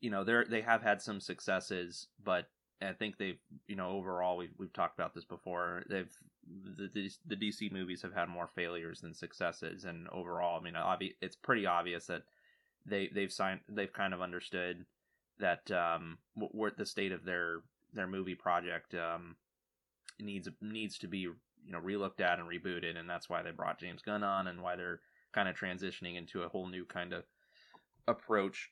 you 0.00 0.10
know, 0.10 0.22
they 0.22 0.42
they 0.50 0.60
have 0.60 0.82
had 0.82 1.00
some 1.00 1.20
successes, 1.20 2.08
but 2.22 2.50
I 2.82 2.92
think 2.92 3.16
they've 3.16 3.38
you 3.66 3.76
know 3.76 3.90
overall 3.90 4.36
we've 4.36 4.52
we've 4.58 4.72
talked 4.72 4.98
about 4.98 5.14
this 5.14 5.24
before. 5.24 5.82
They've 5.88 6.10
the 6.46 7.10
the, 7.26 7.36
DC 7.36 7.72
movies 7.72 8.02
have 8.02 8.14
had 8.14 8.28
more 8.28 8.48
failures 8.54 9.00
than 9.00 9.14
successes, 9.14 9.84
and 9.84 10.08
overall, 10.08 10.60
I 10.60 10.62
mean, 10.62 10.74
obvi- 10.74 11.16
it's 11.20 11.36
pretty 11.36 11.66
obvious 11.66 12.06
that 12.06 12.22
they 12.84 13.08
they've 13.12 13.32
signed 13.32 13.60
they've 13.68 13.92
kind 13.92 14.14
of 14.14 14.20
understood 14.20 14.84
that 15.38 15.70
um 15.70 16.18
what 16.34 16.76
the 16.76 16.86
state 16.86 17.12
of 17.12 17.24
their 17.24 17.60
their 17.92 18.06
movie 18.06 18.34
project 18.34 18.94
um 18.94 19.36
needs 20.20 20.48
needs 20.60 20.98
to 20.98 21.08
be 21.08 21.18
you 21.18 21.34
know 21.68 21.80
relooked 21.80 22.20
at 22.20 22.38
and 22.38 22.48
rebooted 22.48 22.96
and 22.96 23.08
that's 23.08 23.28
why 23.28 23.42
they 23.42 23.50
brought 23.50 23.80
James 23.80 24.02
Gunn 24.02 24.22
on 24.22 24.46
and 24.46 24.62
why 24.62 24.76
they're 24.76 25.00
kind 25.32 25.48
of 25.48 25.56
transitioning 25.56 26.16
into 26.16 26.42
a 26.42 26.48
whole 26.48 26.68
new 26.68 26.84
kind 26.84 27.12
of 27.12 27.24
approach 28.06 28.70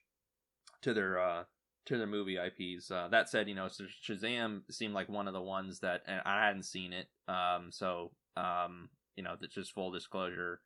to 0.82 0.94
their 0.94 1.18
uh 1.18 1.44
to 1.86 1.98
their 1.98 2.06
movie 2.06 2.38
IPs. 2.38 2.90
Uh, 2.90 3.08
that 3.10 3.28
said, 3.28 3.48
you 3.48 3.54
know, 3.54 3.68
Shazam 4.08 4.62
seemed 4.70 4.94
like 4.94 5.08
one 5.08 5.28
of 5.28 5.34
the 5.34 5.40
ones 5.40 5.80
that 5.80 6.02
and 6.06 6.20
I 6.24 6.46
hadn't 6.46 6.64
seen 6.64 6.92
it. 6.92 7.08
Um, 7.28 7.70
so 7.70 8.12
um, 8.36 8.88
you 9.16 9.22
know, 9.22 9.36
that's 9.40 9.54
just 9.54 9.72
full 9.72 9.90
disclosure. 9.90 10.60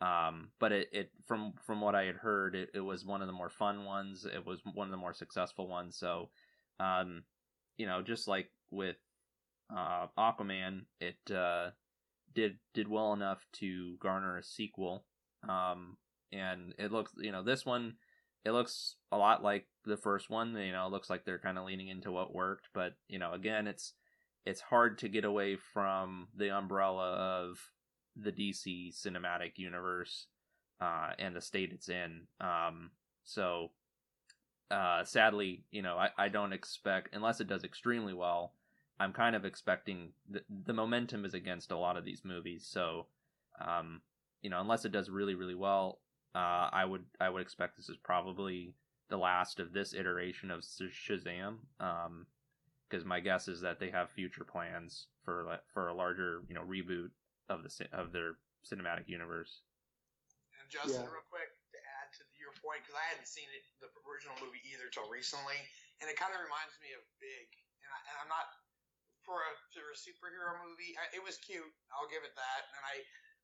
Um, 0.00 0.50
but 0.60 0.70
it, 0.70 0.88
it 0.92 1.10
from 1.26 1.54
from 1.66 1.80
what 1.80 1.94
I 1.94 2.04
had 2.04 2.16
heard, 2.16 2.54
it, 2.54 2.70
it 2.74 2.80
was 2.80 3.04
one 3.04 3.20
of 3.20 3.26
the 3.26 3.32
more 3.32 3.50
fun 3.50 3.84
ones. 3.84 4.24
It 4.24 4.46
was 4.46 4.60
one 4.74 4.86
of 4.86 4.92
the 4.92 4.96
more 4.96 5.14
successful 5.14 5.66
ones. 5.66 5.98
So, 5.98 6.30
um, 6.78 7.24
you 7.76 7.86
know, 7.86 8.02
just 8.02 8.28
like 8.28 8.50
with 8.70 8.96
uh, 9.74 10.06
Aquaman, 10.16 10.82
it 11.00 11.18
uh, 11.34 11.70
did 12.34 12.58
did 12.74 12.88
well 12.88 13.12
enough 13.12 13.44
to 13.54 13.96
garner 14.00 14.38
a 14.38 14.44
sequel. 14.44 15.04
Um, 15.48 15.96
and 16.30 16.74
it 16.78 16.92
looks, 16.92 17.12
you 17.16 17.32
know, 17.32 17.42
this 17.42 17.64
one 17.64 17.94
it 18.44 18.52
looks 18.52 18.96
a 19.12 19.16
lot 19.16 19.42
like 19.42 19.66
the 19.84 19.96
first 19.96 20.30
one. 20.30 20.56
You 20.56 20.72
know, 20.72 20.86
it 20.86 20.92
looks 20.92 21.10
like 21.10 21.24
they're 21.24 21.38
kind 21.38 21.58
of 21.58 21.64
leaning 21.64 21.88
into 21.88 22.12
what 22.12 22.34
worked. 22.34 22.68
But 22.72 22.94
you 23.08 23.18
know, 23.18 23.32
again, 23.32 23.66
it's 23.66 23.94
it's 24.46 24.60
hard 24.60 24.98
to 24.98 25.08
get 25.08 25.24
away 25.24 25.56
from 25.56 26.28
the 26.36 26.50
umbrella 26.50 27.12
of 27.12 27.58
the 28.16 28.32
DC 28.32 28.94
cinematic 28.94 29.52
universe 29.56 30.26
uh, 30.80 31.10
and 31.18 31.34
the 31.34 31.40
state 31.40 31.70
it's 31.72 31.88
in. 31.88 32.22
Um, 32.40 32.90
so, 33.24 33.70
uh, 34.70 35.04
sadly, 35.04 35.64
you 35.70 35.82
know, 35.82 35.96
I, 35.96 36.10
I 36.16 36.28
don't 36.28 36.52
expect, 36.52 37.14
unless 37.14 37.40
it 37.40 37.48
does 37.48 37.64
extremely 37.64 38.14
well, 38.14 38.54
I'm 39.00 39.12
kind 39.12 39.36
of 39.36 39.44
expecting 39.44 40.12
the, 40.28 40.42
the 40.64 40.72
momentum 40.72 41.24
is 41.24 41.34
against 41.34 41.70
a 41.70 41.78
lot 41.78 41.96
of 41.96 42.04
these 42.04 42.22
movies. 42.24 42.66
So, 42.68 43.06
um, 43.60 44.00
you 44.42 44.50
know, 44.50 44.60
unless 44.60 44.84
it 44.84 44.92
does 44.92 45.10
really, 45.10 45.34
really 45.34 45.54
well, 45.54 46.00
uh, 46.38 46.70
I 46.70 46.84
would 46.86 47.02
I 47.18 47.28
would 47.28 47.42
expect 47.42 47.74
this 47.74 47.90
is 47.90 47.98
probably 47.98 48.74
the 49.10 49.18
last 49.18 49.58
of 49.58 49.74
this 49.74 49.90
iteration 49.90 50.54
of 50.54 50.62
Shazam. 50.62 51.58
Um, 51.82 52.26
because 52.86 53.04
my 53.04 53.20
guess 53.20 53.48
is 53.52 53.60
that 53.60 53.76
they 53.76 53.90
have 53.90 54.08
future 54.08 54.46
plans 54.46 55.10
for 55.26 55.58
for 55.74 55.88
a 55.90 55.94
larger, 55.94 56.46
you 56.48 56.54
know, 56.54 56.62
reboot 56.62 57.10
of 57.50 57.66
the 57.66 57.70
of 57.92 58.14
their 58.14 58.38
cinematic 58.64 59.10
universe. 59.10 59.60
And 60.56 60.64
Justin, 60.70 61.04
yeah. 61.04 61.12
real 61.12 61.26
quick 61.28 61.50
to 61.74 61.78
add 62.00 62.08
to 62.16 62.22
your 62.40 62.54
point, 62.64 62.86
because 62.86 62.96
I 62.96 63.04
hadn't 63.12 63.28
seen 63.28 63.50
it 63.52 63.66
the 63.82 63.90
original 64.08 64.38
movie 64.40 64.62
either 64.72 64.88
till 64.88 65.10
recently, 65.10 65.58
and 66.00 66.06
it 66.08 66.16
kind 66.16 66.32
of 66.32 66.40
reminds 66.40 66.78
me 66.80 66.96
of 66.96 67.02
Big, 67.20 67.48
and, 67.84 67.90
I, 67.92 68.24
am 68.24 68.30
not 68.32 68.48
for 69.26 69.36
a 69.36 69.52
for 69.74 69.84
a 69.92 69.96
superhero 69.98 70.56
movie. 70.64 70.96
I, 70.96 71.12
it 71.12 71.20
was 71.20 71.36
cute, 71.42 71.68
I'll 71.92 72.08
give 72.08 72.24
it 72.24 72.32
that, 72.32 72.62
and 72.72 72.82
I, 72.88 72.94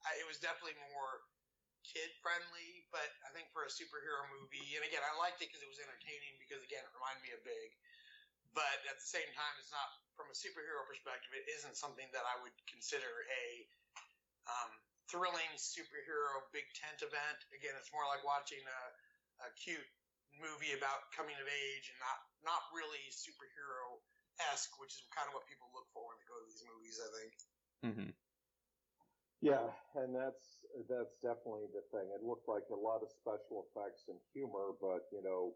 I 0.08 0.10
it 0.22 0.26
was 0.30 0.40
definitely 0.40 0.80
more 0.88 1.20
kid 1.84 2.10
friendly, 2.24 2.88
but 2.88 3.06
I 3.22 3.30
think 3.36 3.52
for 3.52 3.68
a 3.68 3.72
superhero 3.72 4.24
movie, 4.32 4.74
and 4.74 4.82
again, 4.82 5.04
I 5.04 5.14
liked 5.20 5.38
it 5.44 5.52
because 5.52 5.60
it 5.60 5.70
was 5.70 5.78
entertaining 5.78 6.40
because 6.40 6.64
again, 6.64 6.82
it 6.82 6.92
reminded 6.96 7.22
me 7.22 7.32
of 7.36 7.44
Big 7.44 7.76
but 8.54 8.78
at 8.86 8.96
the 9.02 9.08
same 9.10 9.26
time, 9.34 9.54
it's 9.58 9.74
not 9.74 9.98
from 10.14 10.30
a 10.30 10.36
superhero 10.38 10.86
perspective. 10.86 11.34
It 11.34 11.50
isn't 11.58 11.74
something 11.74 12.06
that 12.14 12.22
I 12.22 12.38
would 12.38 12.54
consider 12.70 13.26
a 13.26 13.46
um, 14.46 14.70
thrilling 15.10 15.50
superhero 15.58 16.46
big 16.54 16.64
tent 16.78 17.02
event. 17.02 17.38
Again, 17.50 17.74
it's 17.74 17.90
more 17.90 18.06
like 18.06 18.22
watching 18.22 18.62
a, 18.62 18.82
a 19.42 19.48
cute 19.58 19.90
movie 20.38 20.74
about 20.78 21.10
coming 21.14 21.34
of 21.38 21.46
age 21.50 21.90
and 21.90 21.98
not 21.98 22.18
not 22.46 22.62
really 22.70 23.02
superhero 23.10 23.98
esque, 24.54 24.74
which 24.78 24.94
is 24.94 25.02
kind 25.10 25.26
of 25.26 25.34
what 25.34 25.46
people 25.50 25.66
look 25.74 25.90
for 25.90 26.06
when 26.06 26.16
they 26.22 26.26
go 26.30 26.38
to 26.38 26.46
these 26.46 26.64
movies. 26.64 26.96
I 27.02 27.08
think. 27.10 27.32
Mm-hmm. 27.82 28.10
Yeah, 29.44 29.68
and 30.00 30.16
that's 30.16 30.64
that's 30.88 31.20
definitely 31.20 31.68
the 31.68 31.84
thing. 31.92 32.08
It 32.16 32.24
looked 32.24 32.48
like 32.48 32.64
a 32.72 32.80
lot 32.80 33.02
of 33.04 33.12
special 33.12 33.68
effects 33.68 34.08
and 34.08 34.16
humor, 34.32 34.72
but 34.80 35.04
you 35.12 35.20
know, 35.20 35.52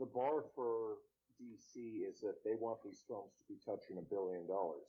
the 0.00 0.08
bar 0.08 0.40
for 0.56 0.96
DC 1.36 2.08
is 2.08 2.24
that 2.24 2.40
they 2.42 2.56
want 2.56 2.80
these 2.82 3.04
films 3.06 3.36
to 3.36 3.44
be 3.52 3.60
touching 3.60 3.98
a 3.98 4.08
billion 4.08 4.46
dollars. 4.48 4.88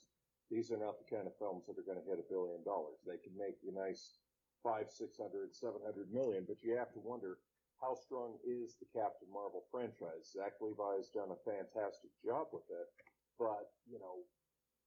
These 0.50 0.72
are 0.72 0.80
not 0.80 0.96
the 1.04 1.10
kind 1.12 1.28
of 1.28 1.36
films 1.36 1.68
that 1.68 1.76
are 1.76 1.84
going 1.84 2.00
to 2.00 2.08
hit 2.08 2.24
a 2.24 2.32
billion 2.32 2.64
dollars. 2.64 3.04
They 3.04 3.20
can 3.20 3.36
make 3.36 3.60
a 3.68 3.76
nice 3.76 4.24
five, 4.64 4.88
six 4.90 5.20
hundred, 5.20 5.52
seven 5.54 5.84
hundred 5.84 6.14
million, 6.16 6.46
but 6.48 6.64
you 6.64 6.78
have 6.80 6.94
to 6.96 7.04
wonder 7.04 7.40
how 7.82 7.94
strong 7.94 8.40
is 8.48 8.80
the 8.80 8.88
Captain 8.96 9.28
Marvel 9.28 9.68
franchise? 9.70 10.32
Zach 10.32 10.56
Levi 10.64 10.96
has 10.96 11.12
done 11.12 11.36
a 11.36 11.44
fantastic 11.44 12.12
job 12.24 12.48
with 12.56 12.72
it, 12.72 12.88
but 13.36 13.68
you 13.84 14.00
know, 14.00 14.24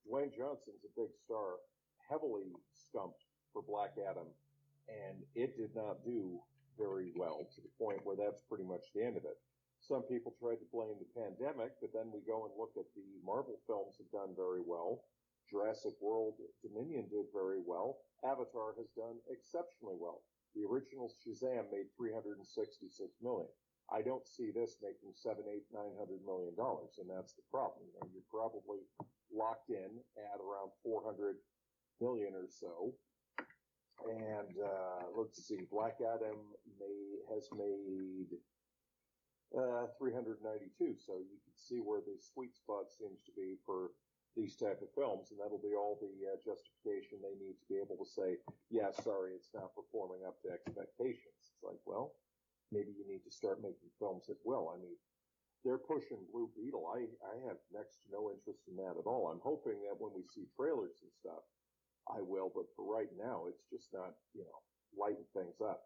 Dwayne 0.09 0.33
Johnson's 0.33 0.85
a 0.89 0.93
big 0.97 1.13
star, 1.13 1.61
heavily 2.09 2.55
stumped 2.73 3.25
for 3.53 3.63
Black 3.63 3.95
Adam, 3.99 4.29
and 4.89 5.23
it 5.35 5.57
did 5.57 5.75
not 5.75 6.05
do 6.05 6.41
very 6.79 7.13
well 7.17 7.49
to 7.55 7.61
the 7.61 7.73
point 7.79 8.05
where 8.05 8.17
that's 8.17 8.43
pretty 8.49 8.65
much 8.65 8.93
the 8.95 9.05
end 9.05 9.17
of 9.17 9.25
it. 9.25 9.39
Some 9.81 10.03
people 10.03 10.35
tried 10.39 10.59
to 10.61 10.73
blame 10.73 10.97
the 10.99 11.13
pandemic, 11.15 11.79
but 11.81 11.93
then 11.93 12.11
we 12.13 12.21
go 12.27 12.45
and 12.45 12.55
look 12.59 12.75
at 12.77 12.89
the 12.97 13.07
Marvel 13.25 13.61
films 13.67 13.97
have 13.99 14.11
done 14.11 14.35
very 14.35 14.61
well. 14.65 15.05
Jurassic 15.49 15.95
World 16.03 16.35
Dominion 16.63 17.07
did 17.09 17.31
very 17.33 17.63
well. 17.63 18.03
Avatar 18.25 18.75
has 18.79 18.91
done 18.97 19.23
exceptionally 19.31 19.95
well. 19.95 20.23
The 20.59 20.67
original 20.67 21.13
Shazam 21.23 21.71
made 21.71 21.93
366 21.97 22.43
million. 23.23 23.49
I 23.93 24.03
don't 24.03 24.27
see 24.27 24.51
this 24.51 24.75
making 24.83 25.15
seven, 25.15 25.47
eight, 25.47 25.63
nine 25.71 25.95
hundred 25.95 26.19
million 26.27 26.57
dollars, 26.59 26.99
and 26.99 27.07
that's 27.07 27.39
the 27.39 27.47
problem. 27.47 27.87
You 27.87 27.95
know, 27.95 28.11
you're 28.11 28.27
probably 28.33 28.83
locked 29.31 29.71
in 29.71 30.03
at 30.19 30.43
around 30.43 30.75
400 30.83 31.39
million 32.01 32.33
or 32.35 32.49
so. 32.49 32.93
And 34.05 34.55
uh, 34.61 35.09
let's 35.17 35.41
see, 35.47 35.67
Black 35.71 35.99
Adam 36.05 36.37
may 36.79 37.35
has 37.35 37.49
made 37.57 38.37
uh, 39.57 39.89
392. 39.99 41.01
So 41.01 41.19
you 41.19 41.39
can 41.41 41.57
see 41.57 41.81
where 41.81 42.05
the 42.05 42.19
sweet 42.21 42.55
spot 42.55 42.93
seems 42.93 43.25
to 43.25 43.33
be 43.33 43.57
for 43.65 43.91
these 44.37 44.53
type 44.55 44.85
of 44.85 44.93
films, 44.93 45.33
and 45.33 45.41
that'll 45.41 45.65
be 45.65 45.73
all 45.73 45.97
the 45.97 46.13
uh, 46.29 46.37
justification 46.45 47.25
they 47.25 47.41
need 47.41 47.57
to 47.57 47.67
be 47.73 47.81
able 47.81 47.97
to 47.97 48.05
say, 48.05 48.37
yeah, 48.69 48.93
sorry, 48.93 49.33
it's 49.33 49.57
not 49.57 49.73
performing 49.73 50.29
up 50.29 50.37
to 50.45 50.53
expectations. 50.53 51.41
It's 51.41 51.65
like, 51.65 51.81
well, 51.89 52.13
maybe 52.69 52.93
you 52.93 53.09
need 53.09 53.25
to 53.25 53.33
start 53.33 53.65
making 53.65 53.89
films 53.97 54.29
that 54.29 54.37
will. 54.45 54.69
I 54.69 54.77
mean, 54.77 54.93
they're 55.65 55.81
pushing 55.81 56.21
Blue 56.29 56.53
Beetle. 56.53 56.85
I, 56.85 57.09
I 57.25 57.35
have 57.49 57.57
next 57.73 58.05
to 58.05 58.13
no 58.13 58.29
interest 58.29 58.69
in 58.69 58.77
that 58.77 59.01
at 59.01 59.09
all. 59.09 59.33
I'm 59.33 59.41
hoping 59.41 59.81
that 59.89 59.97
when 59.97 60.13
we 60.13 60.29
see 60.29 60.45
trailers 60.53 61.01
and 61.01 61.11
stuff, 61.17 61.41
I 62.09 62.21
will, 62.21 62.51
but 62.55 62.67
for 62.77 62.85
right 62.85 63.11
now, 63.19 63.47
it's 63.49 63.65
just 63.71 63.93
not, 63.93 64.15
you 64.35 64.45
know, 64.45 64.61
lighting 64.97 65.27
things 65.35 65.61
up. 65.61 65.83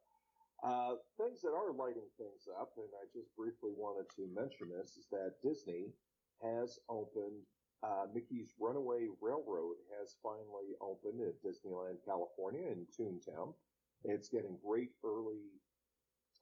Uh, 0.63 1.01
things 1.17 1.41
that 1.41 1.57
are 1.57 1.73
lighting 1.73 2.09
things 2.19 2.45
up, 2.61 2.73
and 2.77 2.89
I 3.01 3.09
just 3.17 3.35
briefly 3.37 3.73
wanted 3.73 4.11
to 4.17 4.29
mention 4.35 4.69
this, 4.69 4.97
is 4.97 5.09
that 5.11 5.41
Disney 5.43 5.95
has 6.43 6.79
opened 6.89 7.41
uh, 7.83 8.05
Mickey's 8.13 8.53
Runaway 8.61 9.09
Railroad 9.21 9.77
has 9.99 10.17
finally 10.23 10.77
opened 10.83 11.21
at 11.23 11.41
Disneyland, 11.41 12.05
California 12.05 12.69
in 12.69 12.85
Toontown. 12.93 13.55
It's 14.05 14.29
getting 14.29 14.59
great 14.65 14.91
early 15.05 15.49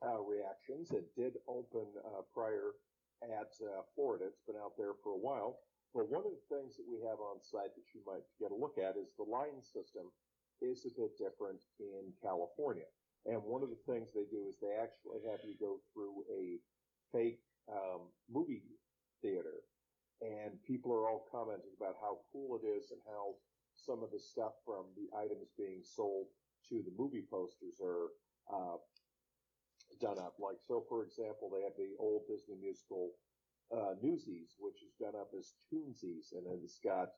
uh, 0.04 0.18
reactions. 0.20 0.90
It 0.90 1.14
did 1.16 1.34
open 1.46 1.86
uh, 2.04 2.22
prior 2.34 2.74
at 3.22 3.54
uh, 3.62 3.82
Florida. 3.94 4.26
It's 4.26 4.42
been 4.46 4.56
out 4.56 4.72
there 4.76 4.94
for 5.02 5.12
a 5.12 5.18
while. 5.18 5.60
But 5.94 6.10
one 6.12 6.24
of 6.26 6.32
the 6.32 6.48
things 6.52 6.76
that 6.76 6.86
we 6.86 7.00
have 7.08 7.18
on 7.18 7.40
site 7.40 7.72
that 7.74 7.88
you 7.96 8.04
might 8.04 8.24
get 8.38 8.52
a 8.52 8.58
look 8.58 8.76
at 8.76 9.00
is 9.00 9.16
the 9.16 9.24
line 9.24 9.62
system 9.64 10.12
is 10.60 10.84
a 10.84 10.92
bit 10.94 11.16
different 11.16 11.62
in 11.80 12.12
California. 12.20 12.88
And 13.26 13.42
one 13.42 13.62
of 13.62 13.70
the 13.70 13.82
things 13.88 14.12
they 14.12 14.28
do 14.30 14.48
is 14.48 14.56
they 14.60 14.76
actually 14.76 15.24
have 15.26 15.40
you 15.42 15.56
go 15.58 15.80
through 15.92 16.24
a 16.30 16.60
fake 17.12 17.40
um, 17.72 18.12
movie 18.30 18.62
theater. 19.22 19.64
And 20.20 20.58
people 20.66 20.92
are 20.92 21.08
all 21.08 21.26
commenting 21.30 21.72
about 21.78 21.96
how 22.02 22.18
cool 22.32 22.58
it 22.58 22.66
is 22.66 22.90
and 22.90 23.00
how 23.06 23.38
some 23.76 24.02
of 24.02 24.10
the 24.10 24.18
stuff 24.18 24.58
from 24.66 24.90
the 24.98 25.06
items 25.16 25.54
being 25.56 25.82
sold 25.82 26.26
to 26.68 26.82
the 26.82 26.94
movie 26.98 27.24
posters 27.30 27.78
are 27.80 28.10
uh, 28.50 28.76
done 30.00 30.18
up. 30.18 30.34
Like, 30.38 30.58
so 30.66 30.84
for 30.88 31.04
example, 31.04 31.50
they 31.50 31.62
have 31.62 31.78
the 31.78 31.94
old 31.98 32.26
Disney 32.26 32.58
musical 32.60 33.14
uh, 33.74 33.94
Newsies, 34.02 34.56
which 34.58 34.82
is 34.82 34.94
done 35.00 35.14
up 35.18 35.30
as 35.36 35.54
Toonsies, 35.72 36.32
and 36.32 36.46
it's 36.62 36.78
got 36.82 37.12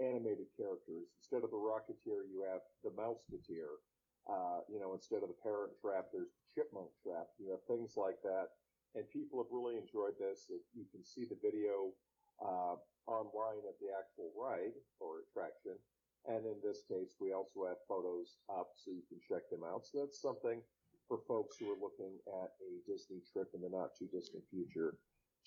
animated 0.00 0.46
characters. 0.56 1.08
Instead 1.20 1.44
of 1.44 1.50
the 1.50 1.60
Rocketeer, 1.60 2.26
you 2.28 2.44
have 2.48 2.60
the 2.82 2.90
Mouseketeer 2.90 3.80
uh, 4.24 4.64
you 4.72 4.80
know, 4.80 4.96
instead 4.96 5.20
of 5.20 5.28
the 5.28 5.40
parent 5.44 5.72
trap, 5.80 6.08
there's 6.12 6.32
the 6.32 6.44
chipmunk 6.56 6.88
trap. 7.04 7.28
You 7.36 7.52
have 7.52 7.64
things 7.68 7.96
like 7.96 8.16
that. 8.24 8.56
And 8.96 9.04
people 9.10 9.42
have 9.42 9.52
really 9.52 9.76
enjoyed 9.76 10.16
this. 10.16 10.48
You 10.72 10.86
can 10.88 11.04
see 11.04 11.26
the 11.28 11.36
video 11.42 11.92
uh, 12.40 12.78
online 13.10 13.66
of 13.68 13.76
the 13.82 13.92
actual 13.92 14.32
ride 14.32 14.72
or 14.96 15.26
attraction. 15.28 15.76
And 16.24 16.46
in 16.48 16.56
this 16.64 16.88
case, 16.88 17.20
we 17.20 17.36
also 17.36 17.68
have 17.68 17.84
photos 17.84 18.40
up 18.48 18.72
so 18.80 18.96
you 18.96 19.04
can 19.12 19.20
check 19.20 19.44
them 19.52 19.60
out. 19.60 19.84
So 19.84 20.00
that's 20.00 20.22
something 20.22 20.62
for 21.04 21.20
folks 21.28 21.60
who 21.60 21.68
are 21.68 21.76
looking 21.76 22.16
at 22.40 22.56
a 22.64 22.70
Disney 22.88 23.20
trip 23.28 23.52
in 23.52 23.60
the 23.60 23.68
not 23.68 23.92
too 23.92 24.08
distant 24.08 24.40
future 24.48 24.96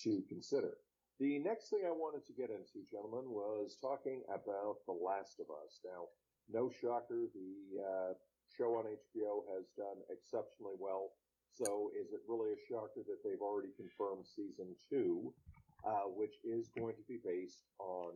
to 0.04 0.24
consider. 0.30 0.78
The 1.20 1.40
next 1.40 1.70
thing 1.70 1.82
I 1.86 1.92
wanted 1.92 2.26
to 2.28 2.34
get 2.34 2.50
into, 2.54 2.86
gentlemen, 2.86 3.34
was 3.34 3.78
talking 3.82 4.22
about 4.30 4.86
The 4.86 4.94
Last 4.94 5.42
of 5.42 5.50
Us. 5.50 5.82
Now, 5.82 6.14
no 6.46 6.70
shocker, 6.70 7.26
the 7.34 7.82
uh, 7.82 8.14
show 8.54 8.78
on 8.78 8.86
HBO 8.86 9.42
has 9.58 9.66
done 9.76 9.98
exceptionally 10.14 10.78
well. 10.78 11.18
So 11.58 11.90
is 11.98 12.14
it 12.14 12.22
really 12.30 12.54
a 12.54 12.62
shocker 12.70 13.02
that 13.02 13.26
they've 13.26 13.42
already 13.42 13.74
confirmed 13.74 14.30
season 14.30 14.78
two, 14.90 15.34
uh, 15.82 16.06
which 16.14 16.38
is 16.46 16.70
going 16.70 16.94
to 16.94 17.06
be 17.10 17.18
based 17.26 17.66
on 17.80 18.14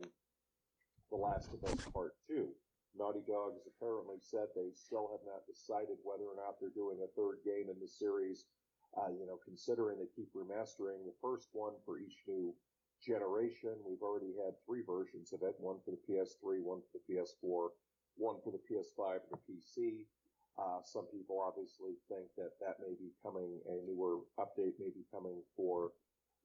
The 1.10 1.18
Last 1.18 1.50
of 1.50 1.58
Us 1.66 1.82
Part 1.90 2.14
Two? 2.30 2.54
Naughty 2.94 3.24
Dog 3.26 3.56
has 3.56 3.66
apparently 3.66 4.20
said 4.20 4.52
they 4.54 4.70
still 4.76 5.08
have 5.10 5.24
not 5.24 5.48
decided 5.48 5.96
whether 6.04 6.28
or 6.28 6.36
not 6.36 6.60
they're 6.60 6.76
doing 6.76 7.00
a 7.02 7.10
third 7.16 7.40
game 7.42 7.72
in 7.72 7.80
the 7.80 7.88
series. 7.88 8.44
Uh, 8.92 9.08
you 9.08 9.24
know, 9.24 9.40
considering 9.40 9.96
they 9.98 10.10
keep 10.14 10.28
remastering 10.36 11.00
the 11.08 11.16
first 11.22 11.48
one 11.52 11.72
for 11.84 11.98
each 11.98 12.20
new 12.28 12.52
generation. 13.00 13.74
We've 13.82 14.02
already 14.02 14.36
had 14.38 14.54
three 14.64 14.82
versions 14.86 15.32
of 15.32 15.42
it, 15.42 15.56
one 15.58 15.82
for 15.84 15.90
the 15.90 16.02
PS3, 16.06 16.62
one 16.62 16.80
for 16.86 17.00
the 17.00 17.04
PS4, 17.08 17.74
one 18.16 18.36
for 18.44 18.52
the 18.52 18.62
PS5 18.62 19.24
and 19.26 19.32
the 19.32 19.42
PC. 19.48 20.06
Uh, 20.60 20.84
some 20.84 21.08
people 21.08 21.40
obviously 21.40 21.96
think 22.08 22.28
that 22.36 22.52
that 22.60 22.76
may 22.78 22.92
be 22.94 23.10
coming, 23.24 23.58
a 23.66 23.80
newer 23.88 24.20
update 24.38 24.76
may 24.78 24.92
be 24.92 25.08
coming 25.10 25.40
for 25.56 25.90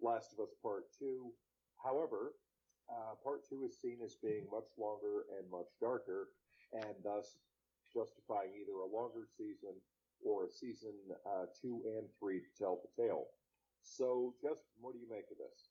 Last 0.02 0.34
of 0.34 0.40
Us 0.40 0.56
Part 0.64 0.88
2. 0.98 1.28
However, 1.84 2.34
uh, 2.88 3.20
Part 3.22 3.44
2 3.50 3.68
is 3.68 3.76
seen 3.78 4.00
as 4.04 4.16
being 4.16 4.48
much 4.50 4.72
longer 4.80 5.28
and 5.38 5.44
much 5.52 5.68
darker, 5.82 6.32
and 6.74 6.96
thus 7.04 7.36
justifying 7.94 8.56
either 8.56 8.80
a 8.80 8.88
longer 8.88 9.28
season 9.38 9.76
or 10.26 10.48
season 10.50 10.94
uh, 11.26 11.46
2 11.62 11.82
and 11.98 12.08
3 12.20 12.40
to 12.40 12.46
tell 12.58 12.82
the 12.82 13.04
tale. 13.04 13.26
So, 13.84 14.34
just 14.42 14.64
what 14.82 14.94
do 14.94 15.00
you 15.00 15.10
make 15.10 15.26
of 15.32 15.38
this? 15.38 15.70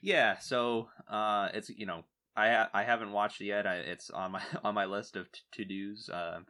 Yeah, 0.00 0.38
so 0.38 0.88
uh, 1.08 1.48
it's 1.54 1.70
you 1.70 1.86
know 1.86 2.04
I 2.36 2.66
I 2.72 2.84
haven't 2.84 3.12
watched 3.12 3.40
it 3.40 3.46
yet. 3.46 3.66
I, 3.66 3.76
it's 3.76 4.10
on 4.10 4.32
my 4.32 4.42
on 4.64 4.74
my 4.74 4.84
list 4.84 5.16
of 5.16 5.28
to 5.52 5.64
dos. 5.64 6.08
Uh, 6.08 6.40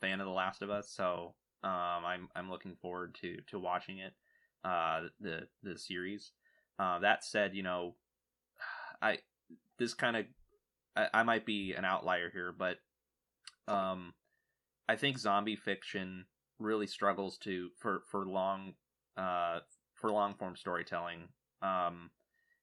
fan 0.00 0.20
of 0.20 0.26
The 0.26 0.32
Last 0.32 0.62
of 0.62 0.70
Us, 0.70 0.90
so 0.90 1.34
Um, 1.62 2.04
I'm 2.04 2.28
I'm 2.36 2.50
looking 2.50 2.76
forward 2.76 3.16
to 3.22 3.38
to 3.48 3.58
watching 3.58 3.98
it. 3.98 4.14
Uh, 4.64 5.04
the 5.20 5.48
the 5.62 5.78
series. 5.78 6.32
Uh, 6.78 6.98
that 6.98 7.24
said, 7.24 7.54
you 7.54 7.62
know, 7.62 7.94
I 9.00 9.18
this 9.78 9.94
kind 9.94 10.16
of 10.16 10.26
I, 10.96 11.08
I 11.14 11.22
might 11.22 11.46
be 11.46 11.74
an 11.74 11.84
outlier 11.84 12.30
here, 12.30 12.52
but 12.52 12.78
um, 13.68 14.14
I 14.88 14.96
think 14.96 15.18
zombie 15.18 15.56
fiction 15.56 16.26
really 16.58 16.86
struggles 16.86 17.38
to 17.38 17.70
for 17.78 18.02
for 18.10 18.26
long 18.26 18.74
uh 19.16 19.60
for 19.94 20.10
long 20.12 20.34
form 20.34 20.56
storytelling. 20.56 21.28
Um, 21.62 22.10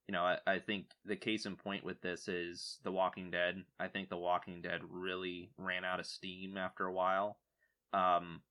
you 0.08 0.14
know, 0.14 0.24
I, 0.24 0.38
I 0.46 0.60
think 0.60 0.88
the 1.06 1.16
case 1.16 1.46
in 1.46 1.56
point 1.56 1.84
with 1.84 2.02
this 2.02 2.28
is 2.28 2.80
The 2.84 2.92
Walking 2.92 3.32
Dead. 3.32 3.64
I 3.80 3.88
think 3.88 4.10
The 4.10 4.18
Walking 4.18 4.62
Dead 4.62 4.82
really 4.90 5.50
ran 5.58 5.86
out 5.86 6.00
of 6.00 6.06
steam 6.06 6.58
after 6.58 6.86
a 6.86 6.94
while. 6.94 7.38
Um, 7.94 8.42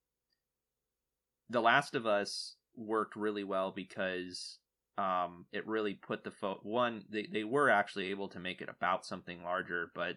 the 1.50 1.60
Last 1.60 1.94
of 1.94 2.06
Us 2.06 2.56
worked 2.74 3.16
really 3.16 3.44
well 3.44 3.70
because 3.70 4.58
um, 4.96 5.46
it 5.52 5.66
really 5.66 5.94
put 5.94 6.24
the 6.24 6.30
fo- 6.30 6.60
one 6.62 7.04
they, 7.10 7.28
they 7.30 7.44
were 7.44 7.68
actually 7.70 8.10
able 8.10 8.28
to 8.28 8.40
make 8.40 8.60
it 8.60 8.68
about 8.68 9.04
something 9.04 9.42
larger, 9.42 9.90
but 9.94 10.16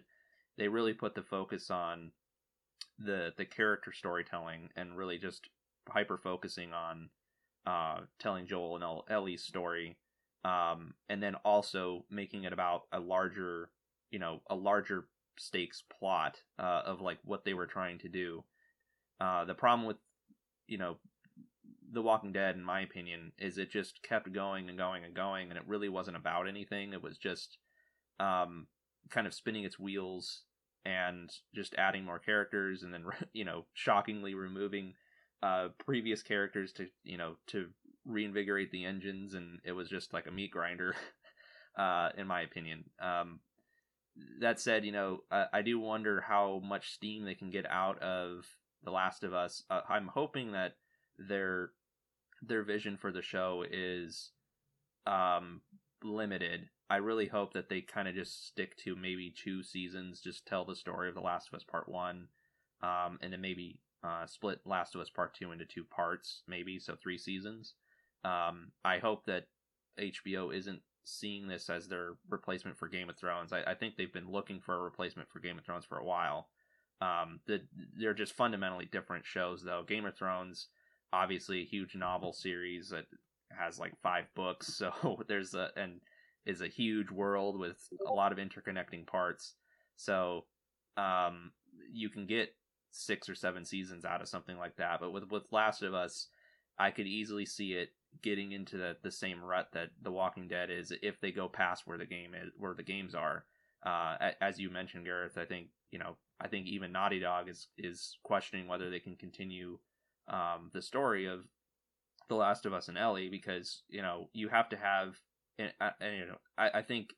they 0.56 0.68
really 0.68 0.94
put 0.94 1.14
the 1.14 1.22
focus 1.22 1.70
on 1.70 2.12
the 2.98 3.32
the 3.36 3.44
character 3.44 3.92
storytelling 3.92 4.70
and 4.76 4.96
really 4.96 5.18
just 5.18 5.48
hyper 5.88 6.18
focusing 6.18 6.72
on 6.72 7.10
uh, 7.66 8.00
telling 8.18 8.46
Joel 8.46 8.76
and 8.76 9.02
Ellie's 9.10 9.42
story, 9.42 9.96
um, 10.44 10.94
and 11.08 11.22
then 11.22 11.34
also 11.44 12.04
making 12.10 12.44
it 12.44 12.52
about 12.52 12.82
a 12.92 13.00
larger, 13.00 13.70
you 14.10 14.18
know, 14.18 14.40
a 14.48 14.54
larger 14.54 15.08
stakes 15.38 15.82
plot 15.98 16.38
uh, 16.58 16.82
of 16.86 17.00
like 17.00 17.18
what 17.24 17.44
they 17.44 17.54
were 17.54 17.66
trying 17.66 17.98
to 17.98 18.08
do. 18.08 18.44
Uh, 19.20 19.44
the 19.44 19.54
problem 19.54 19.86
with, 19.86 19.96
you 20.68 20.78
know, 20.78 20.98
The 21.92 22.02
Walking 22.02 22.32
Dead, 22.32 22.54
in 22.54 22.62
my 22.62 22.80
opinion, 22.80 23.32
is 23.38 23.58
it 23.58 23.70
just 23.70 24.02
kept 24.02 24.32
going 24.32 24.68
and 24.68 24.78
going 24.78 25.04
and 25.04 25.14
going, 25.14 25.48
and 25.50 25.58
it 25.58 25.66
really 25.66 25.88
wasn't 25.88 26.16
about 26.16 26.48
anything. 26.48 26.92
It 26.92 27.02
was 27.02 27.18
just 27.18 27.58
um, 28.20 28.66
kind 29.10 29.26
of 29.26 29.34
spinning 29.34 29.64
its 29.64 29.78
wheels 29.78 30.42
and 30.86 31.32
just 31.52 31.74
adding 31.76 32.04
more 32.04 32.20
characters, 32.20 32.82
and 32.82 32.94
then 32.94 33.04
you 33.32 33.44
know, 33.44 33.66
shockingly 33.74 34.34
removing 34.34 34.94
uh, 35.42 35.68
previous 35.84 36.22
characters 36.22 36.72
to 36.72 36.86
you 37.04 37.18
know 37.18 37.34
to 37.48 37.66
reinvigorate 38.04 38.70
the 38.70 38.84
engines, 38.84 39.34
and 39.34 39.58
it 39.64 39.72
was 39.72 39.88
just 39.88 40.12
like 40.14 40.26
a 40.26 40.30
meat 40.30 40.52
grinder, 40.52 40.94
uh, 41.78 42.10
in 42.16 42.26
my 42.26 42.42
opinion. 42.42 42.84
Um, 43.00 43.40
that 44.40 44.60
said, 44.60 44.84
you 44.84 44.92
know, 44.92 45.18
I, 45.30 45.46
I, 45.52 45.62
do 45.62 45.78
wonder 45.78 46.22
how 46.26 46.62
much 46.64 46.94
steam 46.94 47.24
they 47.24 47.34
can 47.34 47.50
get 47.50 47.70
out 47.70 48.00
of 48.02 48.46
The 48.82 48.90
Last 48.90 49.24
of 49.24 49.34
Us. 49.34 49.62
Uh, 49.68 49.82
I'm 49.90 50.06
hoping 50.06 50.52
that 50.52 50.76
their 51.18 51.70
their 52.40 52.62
vision 52.62 52.96
for 52.96 53.12
the 53.12 53.22
show 53.22 53.64
is 53.70 54.30
um, 55.06 55.60
limited. 56.02 56.68
I 56.88 56.96
really 56.96 57.26
hope 57.26 57.52
that 57.54 57.68
they 57.68 57.80
kind 57.80 58.06
of 58.06 58.14
just 58.14 58.46
stick 58.46 58.76
to 58.78 58.94
maybe 58.94 59.34
two 59.36 59.62
seasons, 59.62 60.20
just 60.20 60.46
tell 60.46 60.64
the 60.64 60.76
story 60.76 61.08
of 61.08 61.14
The 61.14 61.20
Last 61.20 61.48
of 61.48 61.54
Us 61.54 61.64
Part 61.64 61.88
One, 61.88 62.28
um, 62.82 63.18
and 63.22 63.32
then 63.32 63.40
maybe 63.40 63.80
uh, 64.04 64.26
split 64.26 64.60
Last 64.64 64.94
of 64.94 65.00
Us 65.00 65.10
Part 65.10 65.34
Two 65.34 65.50
into 65.52 65.64
two 65.64 65.84
parts, 65.84 66.42
maybe 66.46 66.78
so 66.78 66.94
three 66.94 67.18
seasons. 67.18 67.74
Um, 68.24 68.72
I 68.84 68.98
hope 68.98 69.26
that 69.26 69.46
HBO 69.98 70.54
isn't 70.54 70.80
seeing 71.04 71.48
this 71.48 71.70
as 71.70 71.88
their 71.88 72.14
replacement 72.28 72.76
for 72.76 72.88
Game 72.88 73.08
of 73.08 73.16
Thrones. 73.16 73.52
I, 73.52 73.62
I 73.62 73.74
think 73.74 73.96
they've 73.96 74.12
been 74.12 74.30
looking 74.30 74.60
for 74.60 74.76
a 74.76 74.82
replacement 74.82 75.28
for 75.30 75.40
Game 75.40 75.58
of 75.58 75.64
Thrones 75.64 75.84
for 75.84 75.98
a 75.98 76.04
while. 76.04 76.48
Um, 77.00 77.40
the, 77.46 77.62
they're 77.98 78.14
just 78.14 78.32
fundamentally 78.32 78.88
different 78.90 79.24
shows, 79.24 79.62
though. 79.62 79.84
Game 79.86 80.04
of 80.04 80.16
Thrones, 80.16 80.68
obviously, 81.12 81.60
a 81.60 81.66
huge 81.66 81.94
novel 81.94 82.32
series 82.32 82.90
that 82.90 83.06
has 83.50 83.78
like 83.78 84.00
five 84.02 84.26
books, 84.34 84.74
so 84.74 85.22
there's 85.28 85.54
a 85.54 85.70
and 85.76 86.00
is 86.46 86.60
a 86.60 86.68
huge 86.68 87.10
world 87.10 87.58
with 87.58 87.78
a 88.06 88.12
lot 88.12 88.32
of 88.32 88.38
interconnecting 88.38 89.06
parts. 89.06 89.54
So, 89.96 90.44
um, 90.96 91.52
you 91.92 92.08
can 92.08 92.26
get 92.26 92.54
six 92.90 93.28
or 93.28 93.34
seven 93.34 93.64
seasons 93.64 94.04
out 94.04 94.22
of 94.22 94.28
something 94.28 94.56
like 94.56 94.76
that. 94.76 95.00
But 95.00 95.12
with 95.12 95.24
with 95.30 95.52
Last 95.52 95.82
of 95.82 95.94
Us, 95.94 96.28
I 96.78 96.90
could 96.90 97.06
easily 97.06 97.46
see 97.46 97.72
it 97.72 97.90
getting 98.22 98.52
into 98.52 98.76
the, 98.78 98.96
the 99.02 99.10
same 99.10 99.42
rut 99.42 99.68
that 99.72 99.90
The 100.02 100.12
Walking 100.12 100.48
Dead 100.48 100.70
is 100.70 100.92
if 101.02 101.20
they 101.20 101.30
go 101.30 101.48
past 101.48 101.86
where 101.86 101.98
the 101.98 102.06
game 102.06 102.32
is 102.34 102.50
where 102.56 102.74
the 102.74 102.82
games 102.82 103.14
are. 103.14 103.44
Uh, 103.84 104.16
as 104.40 104.58
you 104.58 104.70
mentioned, 104.70 105.04
Gareth, 105.04 105.38
I 105.38 105.44
think 105.44 105.68
you 105.90 105.98
know 105.98 106.16
I 106.40 106.48
think 106.48 106.66
even 106.66 106.92
Naughty 106.92 107.20
Dog 107.20 107.48
is 107.48 107.68
is 107.78 108.18
questioning 108.22 108.66
whether 108.66 108.90
they 108.90 109.00
can 109.00 109.16
continue 109.16 109.78
um, 110.28 110.70
the 110.72 110.82
story 110.82 111.26
of 111.26 111.44
The 112.28 112.34
Last 112.34 112.66
of 112.66 112.72
Us 112.72 112.88
and 112.88 112.98
Ellie 112.98 113.28
because 113.28 113.82
you 113.88 114.02
know 114.02 114.28
you 114.32 114.48
have 114.48 114.68
to 114.70 114.76
have 114.76 115.16
and, 115.58 115.72
and 116.00 116.16
you 116.16 116.26
know 116.26 116.38
I, 116.56 116.78
I 116.78 116.82
think 116.82 117.14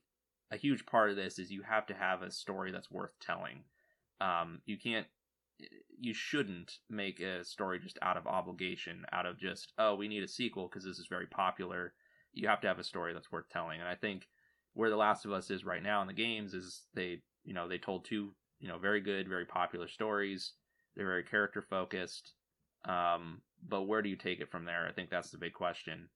a 0.51 0.57
huge 0.57 0.85
part 0.85 1.09
of 1.09 1.15
this 1.15 1.39
is 1.39 1.51
you 1.51 1.61
have 1.63 1.85
to 1.87 1.93
have 1.93 2.21
a 2.21 2.31
story 2.31 2.71
that's 2.71 2.91
worth 2.91 3.13
telling. 3.19 3.63
Um, 4.19 4.61
you 4.65 4.77
can't 4.77 5.07
you 5.99 6.13
shouldn't 6.13 6.77
make 6.89 7.19
a 7.19 7.43
story 7.43 7.79
just 7.79 7.99
out 8.01 8.17
of 8.17 8.25
obligation, 8.27 9.05
out 9.11 9.25
of 9.25 9.37
just 9.37 9.73
oh 9.77 9.95
we 9.95 10.07
need 10.07 10.23
a 10.23 10.27
sequel 10.27 10.67
because 10.67 10.85
this 10.85 10.99
is 10.99 11.07
very 11.07 11.27
popular. 11.27 11.93
You 12.33 12.47
have 12.47 12.61
to 12.61 12.67
have 12.67 12.79
a 12.79 12.83
story 12.83 13.13
that's 13.13 13.31
worth 13.31 13.49
telling, 13.49 13.79
and 13.79 13.89
I 13.89 13.95
think 13.95 14.27
where 14.73 14.89
The 14.89 14.95
Last 14.95 15.25
of 15.25 15.31
Us 15.31 15.49
is 15.49 15.65
right 15.65 15.83
now 15.83 16.01
in 16.01 16.07
the 16.07 16.13
games 16.13 16.53
is 16.53 16.83
they 16.93 17.21
you 17.43 17.53
know 17.53 17.67
they 17.67 17.77
told 17.77 18.05
two 18.05 18.33
you 18.59 18.67
know 18.67 18.77
very 18.77 19.01
good, 19.01 19.27
very 19.27 19.45
popular 19.45 19.87
stories. 19.87 20.53
They're 20.95 21.05
very 21.05 21.23
character 21.23 21.61
focused, 21.61 22.33
um, 22.85 23.41
but 23.67 23.83
where 23.83 24.01
do 24.01 24.09
you 24.09 24.15
take 24.15 24.39
it 24.39 24.51
from 24.51 24.65
there? 24.65 24.87
I 24.87 24.91
think 24.91 25.09
that's 25.09 25.29
the 25.29 25.37
big 25.37 25.53
question. 25.53 26.09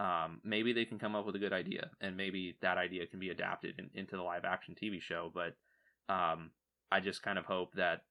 Um, 0.00 0.40
maybe 0.44 0.72
they 0.72 0.84
can 0.84 0.98
come 0.98 1.16
up 1.16 1.26
with 1.26 1.34
a 1.34 1.40
good 1.40 1.52
idea, 1.52 1.90
and 2.00 2.16
maybe 2.16 2.56
that 2.62 2.78
idea 2.78 3.06
can 3.06 3.18
be 3.18 3.30
adapted 3.30 3.74
in, 3.78 3.90
into 3.94 4.16
the 4.16 4.22
live 4.22 4.44
action 4.44 4.76
TV 4.80 5.00
show. 5.00 5.32
But 5.34 5.56
um, 6.12 6.52
I 6.90 7.00
just 7.00 7.22
kind 7.22 7.38
of 7.38 7.44
hope 7.44 7.74
that 7.74 8.02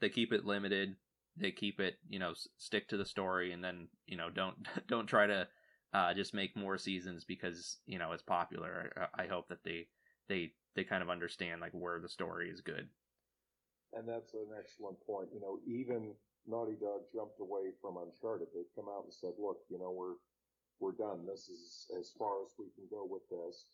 they 0.00 0.08
keep 0.08 0.32
it 0.32 0.44
limited. 0.44 0.94
They 1.36 1.50
keep 1.50 1.80
it, 1.80 1.94
you 2.08 2.18
know, 2.18 2.32
stick 2.58 2.88
to 2.88 2.96
the 2.96 3.04
story, 3.04 3.52
and 3.52 3.62
then 3.62 3.88
you 4.06 4.16
know 4.16 4.30
don't 4.30 4.56
don't 4.88 5.06
try 5.06 5.26
to 5.26 5.48
uh, 5.92 6.14
just 6.14 6.34
make 6.34 6.56
more 6.56 6.78
seasons 6.78 7.24
because 7.24 7.78
you 7.86 7.98
know 7.98 8.12
it's 8.12 8.22
popular. 8.22 9.08
I, 9.18 9.24
I 9.24 9.26
hope 9.26 9.48
that 9.48 9.64
they 9.64 9.88
they 10.28 10.52
they 10.76 10.84
kind 10.84 11.02
of 11.02 11.10
understand 11.10 11.60
like 11.60 11.72
where 11.72 11.98
the 12.00 12.08
story 12.08 12.50
is 12.50 12.60
good. 12.60 12.88
And 13.94 14.08
that's 14.08 14.34
an 14.34 14.48
excellent 14.58 14.98
point. 15.06 15.28
You 15.32 15.40
know, 15.40 15.58
even 15.66 16.12
Naughty 16.46 16.76
Dog 16.80 17.02
jumped 17.14 17.40
away 17.40 17.72
from 17.80 17.96
Uncharted. 17.96 18.48
They've 18.54 18.74
come 18.76 18.86
out 18.88 19.04
and 19.04 19.12
said, 19.12 19.32
"Look, 19.38 19.58
you 19.68 19.78
know, 19.78 19.90
we're 19.90 20.16
we're 20.80 20.92
done. 20.92 21.26
This 21.26 21.48
is 21.48 21.86
as 21.98 22.12
far 22.18 22.42
as 22.44 22.52
we 22.58 22.66
can 22.74 22.84
go 22.90 23.06
with 23.08 23.28
this." 23.28 23.66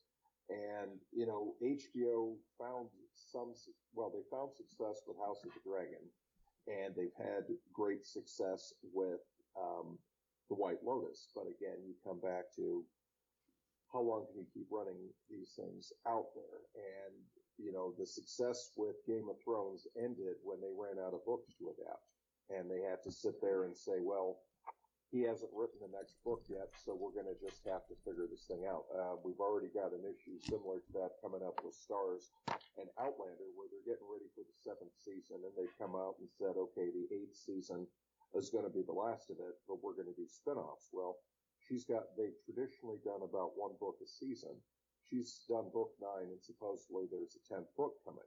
And, 0.50 0.98
you 1.12 1.26
know, 1.26 1.54
HBO 1.62 2.34
found 2.58 2.88
some, 3.14 3.54
well, 3.94 4.10
they 4.10 4.24
found 4.30 4.50
success 4.52 5.02
with 5.06 5.16
House 5.18 5.44
of 5.44 5.52
the 5.54 5.62
Dragon, 5.64 6.02
and 6.66 6.94
they've 6.94 7.16
had 7.16 7.46
great 7.72 8.04
success 8.04 8.74
with 8.92 9.20
um, 9.56 9.98
The 10.48 10.56
White 10.56 10.82
Lotus. 10.84 11.28
But 11.34 11.46
again, 11.46 11.80
you 11.86 11.94
come 12.04 12.20
back 12.20 12.52
to 12.56 12.84
how 13.92 14.00
long 14.00 14.26
can 14.26 14.40
you 14.40 14.46
keep 14.52 14.66
running 14.70 14.98
these 15.30 15.52
things 15.56 15.92
out 16.08 16.32
there? 16.34 16.64
And, 16.74 17.14
you 17.58 17.72
know, 17.72 17.94
the 17.98 18.06
success 18.06 18.72
with 18.76 18.96
Game 19.06 19.28
of 19.28 19.36
Thrones 19.44 19.86
ended 19.96 20.36
when 20.42 20.60
they 20.60 20.72
ran 20.72 20.98
out 20.98 21.14
of 21.14 21.24
books 21.24 21.52
to 21.58 21.72
adapt. 21.72 22.04
And 22.50 22.70
they 22.70 22.82
had 22.82 23.02
to 23.04 23.12
sit 23.12 23.40
there 23.40 23.64
and 23.64 23.76
say, 23.76 24.00
well, 24.00 24.40
he 25.12 25.28
hasn't 25.28 25.52
written 25.52 25.76
the 25.84 25.92
next 25.92 26.16
book 26.24 26.40
yet, 26.48 26.72
so 26.72 26.96
we're 26.96 27.12
going 27.12 27.28
to 27.28 27.36
just 27.36 27.60
have 27.68 27.84
to 27.92 27.96
figure 28.00 28.24
this 28.24 28.48
thing 28.48 28.64
out. 28.64 28.88
Uh, 28.88 29.20
we've 29.20 29.44
already 29.44 29.68
got 29.68 29.92
an 29.92 30.08
issue 30.08 30.40
similar 30.40 30.80
to 30.80 30.92
that 30.96 31.20
coming 31.20 31.44
up 31.44 31.60
with 31.60 31.76
Starz 31.76 32.32
and 32.80 32.88
Outlander, 32.96 33.52
where 33.52 33.68
they're 33.68 33.84
getting 33.84 34.08
ready 34.08 34.32
for 34.32 34.40
the 34.40 34.56
seventh 34.56 34.96
season, 34.96 35.44
and 35.44 35.52
they've 35.52 35.76
come 35.76 35.92
out 35.92 36.16
and 36.16 36.32
said, 36.32 36.56
okay, 36.56 36.88
the 36.88 37.04
eighth 37.12 37.36
season 37.36 37.84
is 38.32 38.48
going 38.48 38.64
to 38.64 38.72
be 38.72 38.80
the 38.80 38.96
last 38.96 39.28
of 39.28 39.36
it, 39.36 39.60
but 39.68 39.84
we're 39.84 39.92
going 39.92 40.08
to 40.08 40.16
do 40.16 40.24
spinoffs. 40.24 40.88
Well, 40.96 41.20
she's 41.60 41.84
got, 41.84 42.16
they've 42.16 42.40
traditionally 42.48 42.98
done 43.04 43.20
about 43.20 43.52
one 43.60 43.76
book 43.76 44.00
a 44.00 44.08
season. 44.08 44.56
She's 45.04 45.44
done 45.44 45.68
book 45.76 45.92
nine, 46.00 46.32
and 46.32 46.40
supposedly 46.40 47.04
there's 47.12 47.36
a 47.36 47.44
tenth 47.44 47.68
book 47.76 48.00
coming. 48.00 48.24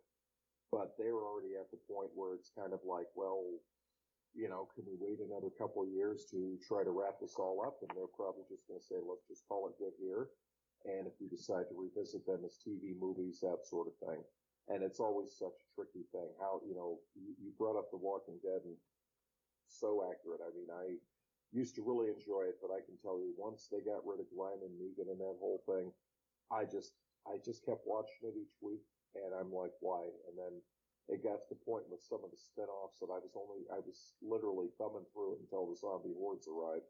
But 0.69 0.93
they're 1.01 1.17
already 1.17 1.57
at 1.57 1.73
the 1.73 1.81
point 1.89 2.13
where 2.13 2.37
it's 2.37 2.53
kind 2.53 2.77
of 2.77 2.85
like, 2.85 3.09
well, 3.17 3.41
you 4.35 4.51
know, 4.51 4.67
can 4.75 4.83
we 4.83 4.99
wait 4.99 5.23
another 5.23 5.47
couple 5.55 5.81
of 5.81 5.89
years 5.89 6.27
to 6.29 6.59
try 6.59 6.83
to 6.83 6.91
wrap 6.91 7.23
this 7.23 7.39
all 7.39 7.63
up? 7.63 7.79
And 7.81 7.89
they're 7.95 8.11
probably 8.11 8.43
just 8.51 8.67
going 8.67 8.79
to 8.79 8.85
say, 8.85 8.99
let's 8.99 9.23
just 9.31 9.47
call 9.47 9.71
it 9.71 9.79
good 9.79 9.95
here. 9.95 10.27
And 10.83 11.07
if 11.07 11.15
we 11.17 11.31
decide 11.31 11.71
to 11.71 11.75
revisit 11.75 12.27
them 12.27 12.43
as 12.43 12.59
TV 12.59 12.93
movies, 12.93 13.39
that 13.41 13.63
sort 13.63 13.87
of 13.87 13.95
thing. 14.03 14.21
And 14.67 14.83
it's 14.83 14.99
always 14.99 15.31
such 15.33 15.55
a 15.55 15.71
tricky 15.73 16.03
thing. 16.11 16.29
How, 16.37 16.59
you 16.67 16.75
know, 16.75 16.99
you, 17.15 17.55
brought 17.57 17.79
up 17.79 17.89
The 17.89 17.97
Walking 17.97 18.37
Dead 18.43 18.61
and 18.67 18.75
so 19.71 20.03
accurate. 20.03 20.43
I 20.43 20.51
mean, 20.51 20.69
I 20.69 20.99
used 21.55 21.73
to 21.79 21.85
really 21.87 22.11
enjoy 22.11 22.51
it, 22.51 22.59
but 22.59 22.75
I 22.75 22.83
can 22.83 22.99
tell 22.99 23.17
you 23.17 23.33
once 23.39 23.71
they 23.71 23.79
got 23.81 24.03
rid 24.03 24.19
of 24.19 24.29
Glenn 24.35 24.61
and 24.61 24.75
Negan 24.75 25.09
and 25.09 25.21
that 25.23 25.39
whole 25.39 25.63
thing, 25.65 25.89
I 26.51 26.67
just, 26.67 26.93
I 27.23 27.39
just 27.39 27.65
kept 27.65 27.87
watching 27.87 28.27
it 28.27 28.35
each 28.35 28.57
week 28.61 28.83
and 29.15 29.31
I'm 29.31 29.53
like, 29.53 29.73
why? 29.79 30.11
And 30.27 30.35
then 30.35 30.59
it 31.09 31.21
got 31.21 31.41
to 31.45 31.49
the 31.53 31.61
point 31.61 31.85
with 31.89 32.01
some 32.01 32.25
of 32.25 32.33
the 32.33 32.41
spin-offs 32.41 32.97
that 32.97 33.13
I 33.13 33.21
was 33.21 33.37
only, 33.37 33.65
I 33.69 33.81
was 33.81 34.17
literally 34.25 34.73
thumbing 34.77 35.05
through 35.13 35.37
it 35.37 35.43
until 35.45 35.69
the 35.69 35.77
zombie 35.77 36.17
hordes 36.17 36.49
arrived. 36.49 36.89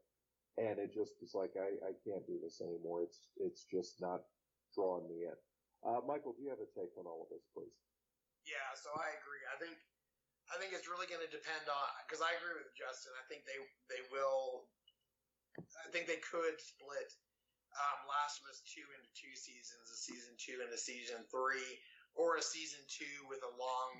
And 0.56 0.80
it 0.80 0.96
just 0.96 1.20
was 1.20 1.36
like, 1.36 1.52
I, 1.52 1.76
I 1.84 1.92
can't 2.00 2.24
do 2.24 2.40
this 2.40 2.64
anymore. 2.64 3.04
It's, 3.04 3.28
it's 3.36 3.68
just 3.68 4.00
not 4.00 4.24
drawing 4.72 5.04
me 5.04 5.28
in. 5.28 5.36
Uh, 5.84 6.00
Michael, 6.08 6.32
do 6.32 6.40
you 6.40 6.48
have 6.48 6.64
a 6.64 6.70
take 6.72 6.96
on 6.96 7.04
all 7.04 7.28
of 7.28 7.30
this, 7.30 7.44
please? 7.52 7.76
Yeah, 8.48 8.72
so 8.78 8.88
I 8.96 9.12
agree. 9.20 9.42
I 9.52 9.56
think 9.58 9.76
I 10.46 10.54
think 10.62 10.70
it's 10.70 10.86
really 10.86 11.10
going 11.10 11.22
to 11.26 11.30
depend 11.30 11.66
on 11.66 11.86
because 12.06 12.22
I 12.22 12.30
agree 12.38 12.54
with 12.54 12.70
Justin. 12.78 13.10
I 13.18 13.26
think 13.26 13.42
they 13.42 13.58
they 13.90 14.02
will. 14.14 14.70
I 15.58 15.90
think 15.90 16.06
they 16.06 16.22
could 16.22 16.54
split 16.62 17.10
um, 17.74 17.98
Last 18.06 18.38
of 18.38 18.54
Us 18.54 18.62
two 18.62 18.86
into 18.94 19.10
two 19.18 19.34
seasons, 19.34 19.90
a 19.90 19.98
season 19.98 20.38
two 20.38 20.62
and 20.62 20.70
a 20.70 20.78
season 20.78 21.26
three, 21.26 21.82
or 22.16 22.40
a 22.40 22.44
season 22.44 22.80
two 22.88 23.16
with 23.28 23.40
a 23.44 23.52
long 23.60 23.92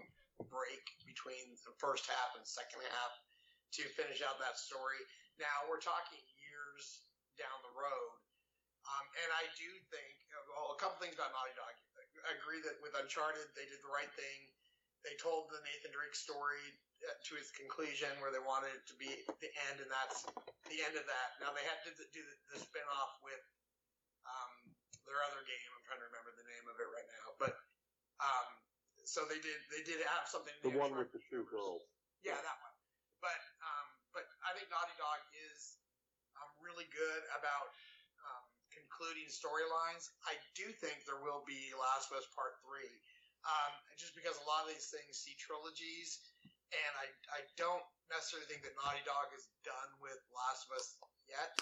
break 0.49 0.85
between 1.09 1.57
the 1.65 1.77
first 1.81 2.05
half 2.09 2.37
and 2.37 2.45
second 2.45 2.85
half 2.85 3.13
to 3.77 3.83
finish 3.97 4.21
out 4.25 4.37
that 4.41 4.57
story. 4.57 5.01
Now 5.37 5.69
we're 5.69 5.81
talking 5.85 6.21
years 6.41 7.05
down 7.37 7.57
the 7.61 7.75
road, 7.77 8.17
um, 8.89 9.07
and 9.25 9.29
I 9.37 9.45
do 9.57 9.69
think 9.93 10.13
well, 10.53 10.73
a 10.73 10.79
couple 10.81 10.97
things 11.01 11.17
about 11.17 11.33
Naughty 11.37 11.53
Dog. 11.57 11.73
I 12.25 12.33
agree 12.41 12.65
that 12.65 12.81
with 12.81 12.97
Uncharted 12.97 13.45
they 13.53 13.69
did 13.69 13.81
the 13.85 13.93
right 13.93 14.11
thing. 14.17 14.39
They 15.05 15.15
told 15.21 15.53
the 15.53 15.61
Nathan 15.63 15.93
Drake 15.93 16.17
story 16.17 16.65
uh, 17.05 17.15
to 17.31 17.33
its 17.39 17.53
conclusion 17.55 18.11
where 18.19 18.33
they 18.33 18.43
wanted 18.43 18.75
it 18.75 18.89
to 18.91 18.97
be 18.97 19.07
the 19.39 19.53
end, 19.71 19.79
and 19.85 19.91
that's 19.93 20.25
the 20.67 20.81
end 20.83 20.97
of 20.97 21.05
that. 21.07 21.29
Now 21.39 21.53
they 21.53 21.63
had 21.69 21.79
to 21.87 21.93
do 21.93 22.23
the, 22.25 22.37
the 22.57 22.59
spin 22.59 22.83
off 22.91 23.21
with 23.23 23.45
um, 24.27 24.75
their 25.07 25.21
other 25.31 25.45
game. 25.47 25.69
I'm 25.71 25.85
trying 25.87 26.03
to 26.03 26.09
remember 26.11 26.35
the 26.35 26.49
name 26.49 26.67
of 26.67 26.77
it 26.81 26.89
right 26.91 27.11
now, 27.23 27.27
but 27.39 27.55
um, 28.21 28.49
so 29.07 29.23
they 29.29 29.39
did 29.39 29.59
they 29.71 29.83
did 29.87 30.03
have 30.03 30.27
something. 30.27 30.53
The 30.67 30.75
one 30.75 30.97
with 30.97 31.15
the 31.15 31.23
two 31.31 31.47
girls. 31.47 31.85
Yeah, 32.25 32.37
that 32.37 32.59
one. 32.59 32.77
But 33.23 33.41
um, 33.63 33.87
but 34.11 34.25
I 34.43 34.57
think 34.57 34.69
Naughty 34.73 34.97
Dog 34.99 35.21
is 35.49 35.79
um, 36.37 36.51
really 36.59 36.89
good 36.91 37.23
about 37.37 37.71
um, 38.25 38.45
concluding 38.75 39.31
storylines. 39.31 40.11
I 40.27 40.37
do 40.59 40.69
think 40.83 41.07
there 41.07 41.23
will 41.23 41.47
be 41.47 41.73
Last 41.77 42.11
of 42.11 42.21
Us 42.21 42.29
Part 42.35 42.59
Three, 42.65 42.93
um, 43.47 43.73
just 43.95 44.17
because 44.19 44.37
a 44.43 44.47
lot 44.49 44.67
of 44.67 44.75
these 44.75 44.91
things 44.91 45.17
see 45.17 45.37
trilogies, 45.39 46.21
and 46.75 46.93
I 46.99 47.07
I 47.37 47.41
don't 47.55 47.85
necessarily 48.11 48.49
think 48.51 48.67
that 48.67 48.75
Naughty 48.81 49.05
Dog 49.07 49.31
is 49.37 49.47
done 49.63 49.91
with 50.03 50.19
Last 50.35 50.67
of 50.67 50.81
Us 50.81 50.99
yet. 51.31 51.57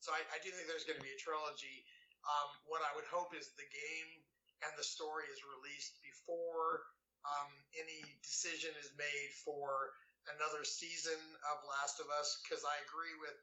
So 0.00 0.16
I, 0.16 0.24
I 0.32 0.40
do 0.40 0.48
think 0.48 0.64
there's 0.64 0.88
going 0.88 0.96
to 0.96 1.04
be 1.04 1.12
a 1.12 1.20
trilogy. 1.20 1.84
Um, 2.24 2.48
what 2.68 2.80
I 2.84 2.92
would 2.96 3.08
hope 3.08 3.36
is 3.36 3.52
the 3.56 3.68
game 3.68 4.19
and 4.66 4.72
the 4.76 4.84
story 4.86 5.24
is 5.32 5.40
released 5.44 5.98
before 6.04 6.84
um, 7.24 7.50
any 7.76 8.00
decision 8.24 8.72
is 8.80 8.92
made 8.96 9.32
for 9.44 9.92
another 10.36 10.64
season 10.64 11.18
of 11.48 11.56
Last 11.64 12.00
of 12.00 12.08
Us. 12.20 12.40
Because 12.44 12.64
I 12.64 12.76
agree 12.88 13.14
with 13.20 13.36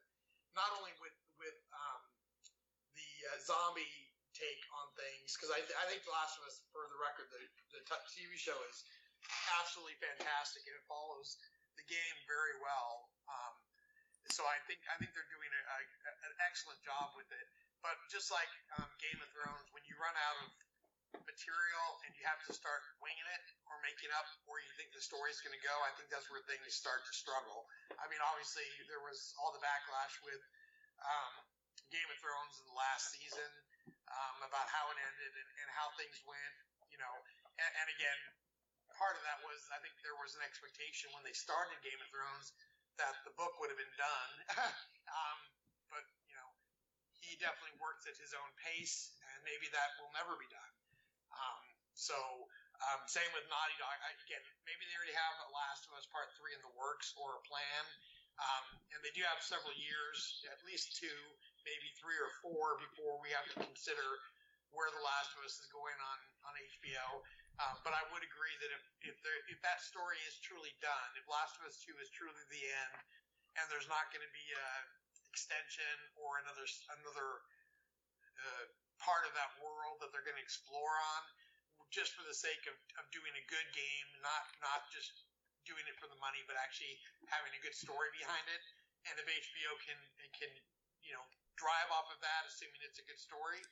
not 0.54 0.70
only 0.78 0.94
with 1.02 1.14
with 1.38 1.58
um, 1.74 2.02
the 2.94 3.10
uh, 3.30 3.38
zombie 3.46 3.96
take 4.34 4.62
on 4.78 4.86
things, 4.94 5.34
because 5.34 5.50
I, 5.50 5.58
th- 5.62 5.78
I 5.78 5.86
think 5.90 6.06
Last 6.06 6.38
of 6.38 6.46
Us, 6.46 6.62
for 6.70 6.86
the 6.90 6.98
record, 6.98 7.26
the, 7.34 7.42
the 7.74 7.82
t- 7.82 8.06
TV 8.14 8.38
show 8.38 8.54
is 8.70 8.86
absolutely 9.58 9.98
fantastic 9.98 10.62
and 10.66 10.74
it 10.78 10.84
follows 10.86 11.38
the 11.78 11.86
game 11.86 12.16
very 12.26 12.54
well. 12.62 13.10
Um, 13.26 13.54
so 14.34 14.44
I 14.44 14.60
think 14.68 14.82
I 14.90 14.94
think 15.00 15.14
they're 15.16 15.32
doing 15.32 15.48
a, 15.50 15.62
a, 15.62 15.80
an 16.28 16.34
excellent 16.46 16.78
job 16.84 17.14
with 17.16 17.28
it. 17.32 17.46
But 17.80 17.94
just 18.10 18.34
like 18.34 18.50
um, 18.78 18.90
Game 18.98 19.18
of 19.22 19.30
Thrones, 19.30 19.70
when 19.70 19.86
you 19.86 19.94
run 20.02 20.14
out 20.18 20.36
of 20.42 20.50
material 21.24 21.86
and 22.04 22.12
you 22.16 22.24
have 22.28 22.40
to 22.44 22.52
start 22.52 22.82
winging 23.00 23.28
it 23.32 23.44
or 23.68 23.76
making 23.80 24.12
up 24.16 24.28
where 24.44 24.60
you 24.60 24.72
think 24.76 24.92
the 24.92 25.00
story's 25.00 25.40
going 25.40 25.56
to 25.56 25.64
go, 25.64 25.72
I 25.84 25.92
think 25.96 26.12
that's 26.12 26.28
where 26.28 26.42
things 26.44 26.68
start 26.72 27.04
to 27.08 27.14
struggle. 27.14 27.68
I 27.96 28.08
mean, 28.12 28.20
obviously 28.20 28.66
there 28.88 29.00
was 29.00 29.32
all 29.40 29.52
the 29.52 29.62
backlash 29.62 30.14
with 30.24 30.42
um, 31.00 31.32
Game 31.88 32.08
of 32.12 32.18
Thrones 32.20 32.60
in 32.60 32.66
the 32.68 32.76
last 32.76 33.14
season 33.16 33.50
um, 34.08 34.36
about 34.44 34.68
how 34.68 34.88
it 34.92 34.98
ended 35.00 35.32
and, 35.32 35.50
and 35.64 35.68
how 35.72 35.88
things 35.96 36.16
went, 36.28 36.54
you 36.92 36.98
know. 37.00 37.14
And, 37.56 37.70
and 37.84 37.88
again, 37.92 38.20
part 38.96 39.14
of 39.14 39.22
that 39.24 39.38
was 39.46 39.58
I 39.72 39.78
think 39.80 39.94
there 40.02 40.18
was 40.18 40.34
an 40.34 40.42
expectation 40.44 41.08
when 41.14 41.22
they 41.22 41.36
started 41.36 41.78
Game 41.86 42.00
of 42.02 42.08
Thrones 42.10 42.52
that 42.98 43.14
the 43.22 43.32
book 43.38 43.54
would 43.62 43.70
have 43.70 43.78
been 43.78 43.96
done. 43.96 44.32
um, 45.18 45.38
but 45.88 46.04
you 46.26 46.34
know, 46.34 46.48
he 47.22 47.38
definitely 47.38 47.78
works 47.78 48.04
at 48.10 48.18
his 48.18 48.34
own 48.34 48.50
pace, 48.58 49.14
and 49.22 49.38
maybe 49.46 49.70
that 49.70 49.94
will 50.02 50.10
never 50.18 50.34
be 50.36 50.50
done. 50.50 50.72
Um, 51.38 51.62
so, 51.94 52.18
um, 52.90 53.00
same 53.06 53.26
with 53.34 53.46
Naughty 53.50 53.74
Dog. 53.78 53.94
I, 54.02 54.10
again, 54.26 54.42
maybe 54.66 54.86
they 54.86 54.94
already 54.94 55.14
have 55.14 55.34
Last 55.54 55.86
of 55.90 55.94
Us 55.98 56.06
Part 56.10 56.30
Three 56.38 56.54
in 56.54 56.62
the 56.62 56.74
works 56.78 57.14
or 57.18 57.38
a 57.38 57.42
plan, 57.46 57.82
um, 58.38 58.64
and 58.94 58.98
they 59.02 59.10
do 59.14 59.22
have 59.26 59.42
several 59.42 59.74
years, 59.74 60.46
at 60.50 60.62
least 60.62 60.94
two, 60.94 61.18
maybe 61.66 61.90
three 61.98 62.18
or 62.18 62.30
four, 62.38 62.78
before 62.78 63.18
we 63.18 63.34
have 63.34 63.46
to 63.50 63.56
consider 63.66 64.08
where 64.70 64.90
The 64.94 65.02
Last 65.02 65.34
of 65.34 65.42
Us 65.42 65.58
is 65.58 65.68
going 65.74 65.96
on 65.98 66.18
on 66.46 66.52
HBO. 66.78 67.24
Um, 67.58 67.74
but 67.82 67.90
I 67.90 68.06
would 68.14 68.22
agree 68.22 68.54
that 68.62 68.70
if 68.70 68.84
if, 69.02 69.16
there, 69.26 69.40
if 69.50 69.58
that 69.66 69.82
story 69.82 70.18
is 70.30 70.38
truly 70.38 70.70
done, 70.78 71.08
if 71.18 71.26
Last 71.26 71.58
of 71.58 71.66
Us 71.66 71.82
Two 71.82 71.98
is 71.98 72.06
truly 72.14 72.38
the 72.54 72.62
end, 72.62 72.94
and 73.58 73.64
there's 73.66 73.90
not 73.90 74.14
going 74.14 74.22
to 74.22 74.30
be 74.30 74.46
a 74.54 74.68
extension 75.34 75.96
or 76.14 76.38
another 76.46 76.66
another 77.02 77.28
uh, 78.38 78.64
part 79.02 79.24
of 79.26 79.32
that 79.34 79.50
world 79.62 80.02
that 80.02 80.10
they're 80.10 80.26
going 80.26 80.38
to 80.38 80.44
explore 80.44 80.94
on, 81.16 81.22
just 81.88 82.12
for 82.12 82.24
the 82.26 82.36
sake 82.36 82.68
of, 82.68 82.76
of 83.00 83.04
doing 83.14 83.32
a 83.32 83.44
good 83.48 83.68
game, 83.72 84.06
not 84.20 84.44
not 84.60 84.86
just 84.92 85.24
doing 85.64 85.84
it 85.88 85.96
for 85.96 86.08
the 86.08 86.18
money, 86.20 86.40
but 86.44 86.56
actually 86.60 86.96
having 87.28 87.52
a 87.52 87.60
good 87.64 87.76
story 87.76 88.08
behind 88.16 88.44
it. 88.48 88.62
And 89.08 89.14
if 89.16 89.24
HBO 89.24 89.72
can 89.84 89.98
can 90.36 90.50
you 91.00 91.16
know 91.16 91.24
drive 91.56 91.88
off 91.90 92.12
of 92.12 92.20
that, 92.20 92.46
assuming 92.46 92.80
it's 92.84 93.00
a 93.00 93.06
good 93.08 93.18
story, 93.18 93.62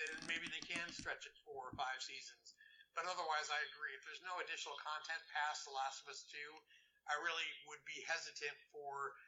then 0.00 0.12
maybe 0.30 0.48
they 0.48 0.64
can 0.64 0.86
stretch 0.94 1.26
it 1.28 1.34
four 1.44 1.70
or 1.70 1.74
five 1.76 2.00
seasons. 2.00 2.56
But 2.94 3.10
otherwise, 3.10 3.50
I 3.50 3.58
agree. 3.74 3.90
If 3.98 4.06
there's 4.06 4.22
no 4.22 4.38
additional 4.38 4.78
content 4.78 5.18
past 5.34 5.66
The 5.66 5.74
Last 5.74 6.06
of 6.06 6.14
Us 6.14 6.22
2, 6.30 6.38
I 7.10 7.14
really 7.26 7.46
would 7.66 7.82
be 7.84 7.98
hesitant 8.06 8.54
for 8.70 9.18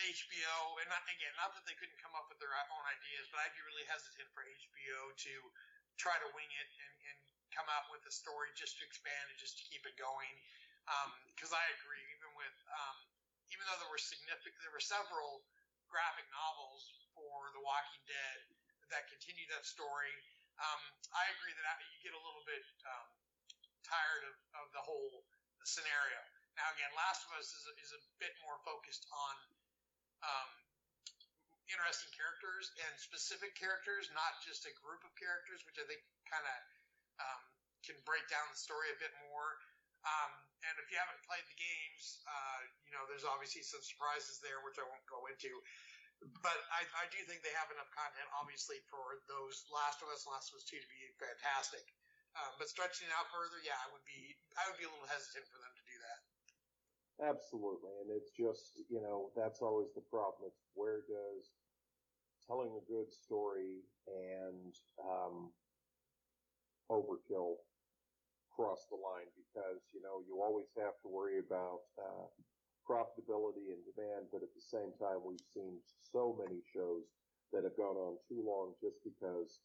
HBO, 0.00 0.80
and 0.80 0.88
not, 0.88 1.04
again, 1.04 1.34
not 1.36 1.52
that 1.52 1.64
they 1.68 1.76
couldn't 1.76 2.00
come 2.00 2.16
up 2.16 2.26
with 2.32 2.40
their 2.40 2.52
own 2.52 2.84
ideas, 2.88 3.28
but 3.28 3.44
I'd 3.44 3.52
be 3.52 3.64
really 3.68 3.84
hesitant 3.88 4.28
for 4.32 4.40
HBO 4.40 5.12
to 5.12 5.34
try 6.00 6.16
to 6.16 6.28
wing 6.32 6.48
it 6.48 6.68
and, 6.80 6.94
and 7.12 7.18
come 7.52 7.68
out 7.68 7.92
with 7.92 8.00
a 8.08 8.12
story 8.12 8.48
just 8.56 8.80
to 8.80 8.82
expand 8.88 9.28
and 9.28 9.36
just 9.36 9.60
to 9.60 9.64
keep 9.68 9.84
it 9.84 9.96
going. 10.00 10.32
Because 11.36 11.52
um, 11.52 11.60
I 11.60 11.64
agree, 11.78 12.02
even 12.18 12.30
with 12.34 12.58
um, 12.72 12.98
even 13.52 13.62
though 13.68 13.78
there 13.78 13.92
were 13.92 14.00
significant, 14.00 14.58
there 14.64 14.74
were 14.74 14.82
several 14.82 15.44
graphic 15.86 16.24
novels 16.32 16.88
for 17.12 17.52
The 17.52 17.62
Walking 17.62 18.02
Dead 18.08 18.38
that 18.88 19.06
continue 19.12 19.44
that 19.52 19.68
story. 19.68 20.12
Um, 20.56 20.80
I 21.12 21.28
agree 21.36 21.52
that 21.54 21.64
you 21.84 22.00
get 22.00 22.16
a 22.16 22.22
little 22.24 22.42
bit 22.48 22.64
um, 22.88 23.08
tired 23.84 24.24
of, 24.26 24.36
of 24.64 24.66
the 24.72 24.82
whole 24.82 25.28
scenario. 25.62 26.20
Now, 26.56 26.68
again, 26.76 26.92
Last 26.96 27.24
of 27.28 27.36
Us 27.36 27.52
is 27.52 27.64
is 27.80 27.92
a 27.96 28.00
bit 28.20 28.32
more 28.44 28.60
focused 28.64 29.08
on 29.12 29.34
um, 30.22 30.50
interesting 31.70 32.12
characters 32.14 32.70
and 32.86 32.92
specific 32.98 33.54
characters, 33.58 34.10
not 34.12 34.38
just 34.42 34.68
a 34.68 34.72
group 34.78 35.02
of 35.02 35.12
characters, 35.18 35.62
which 35.64 35.78
I 35.80 35.84
think 35.88 36.02
kind 36.28 36.44
of 36.44 36.58
um, 37.22 37.42
can 37.82 37.98
break 38.06 38.24
down 38.28 38.44
the 38.50 38.58
story 38.58 38.90
a 38.92 38.98
bit 38.98 39.12
more. 39.28 39.58
Um, 40.02 40.32
and 40.66 40.74
if 40.82 40.90
you 40.90 40.98
haven't 40.98 41.22
played 41.26 41.46
the 41.46 41.58
games, 41.58 42.22
uh, 42.26 42.60
you 42.86 42.92
know, 42.94 43.06
there's 43.06 43.26
obviously 43.26 43.62
some 43.62 43.82
surprises 43.82 44.42
there, 44.42 44.58
which 44.66 44.78
I 44.78 44.86
won't 44.86 45.06
go 45.06 45.30
into. 45.30 45.50
But 46.42 46.58
I, 46.70 46.86
I 47.02 47.10
do 47.10 47.18
think 47.26 47.42
they 47.42 47.54
have 47.58 47.70
enough 47.74 47.90
content, 47.90 48.30
obviously, 48.38 48.78
for 48.86 49.18
those 49.26 49.66
Last 49.74 50.02
of 50.02 50.10
Us 50.10 50.22
and 50.22 50.30
Last 50.34 50.54
of 50.54 50.62
Us 50.62 50.66
Two 50.66 50.78
to 50.78 50.86
be 50.86 51.02
fantastic. 51.18 51.82
Um, 52.38 52.54
but 52.62 52.70
stretching 52.70 53.10
it 53.10 53.14
out 53.18 53.26
further, 53.34 53.58
yeah, 53.66 53.74
I 53.74 53.90
would 53.90 54.06
be 54.06 54.38
I 54.54 54.70
would 54.70 54.78
be 54.78 54.86
a 54.86 54.92
little 54.92 55.10
hesitant 55.10 55.50
for 55.50 55.58
them. 55.58 55.71
Absolutely, 57.20 57.90
and 58.00 58.10
it's 58.10 58.30
just 58.30 58.82
you 58.88 59.00
know 59.00 59.30
that's 59.36 59.60
always 59.62 59.92
the 59.94 60.00
problem. 60.00 60.50
It's 60.50 60.64
where 60.74 61.02
does 61.02 61.52
telling 62.46 62.76
a 62.76 62.90
good 62.92 63.12
story 63.12 63.82
and 64.06 64.74
um, 65.02 65.52
overkill 66.90 67.56
cross 68.50 68.86
the 68.90 68.96
line? 68.96 69.28
Because 69.36 69.88
you 69.92 70.02
know 70.02 70.22
you 70.26 70.42
always 70.42 70.68
have 70.78 71.00
to 71.02 71.08
worry 71.08 71.38
about 71.38 71.80
uh, 71.98 72.26
profitability 72.88 73.72
and 73.72 73.82
demand, 73.94 74.28
but 74.32 74.42
at 74.42 74.54
the 74.54 74.62
same 74.62 74.92
time, 75.00 75.24
we've 75.24 75.40
seen 75.54 75.80
so 76.02 76.36
many 76.38 76.62
shows 76.74 77.04
that 77.52 77.64
have 77.64 77.76
gone 77.76 77.96
on 77.96 78.18
too 78.28 78.42
long 78.44 78.74
just 78.80 78.98
because 79.04 79.60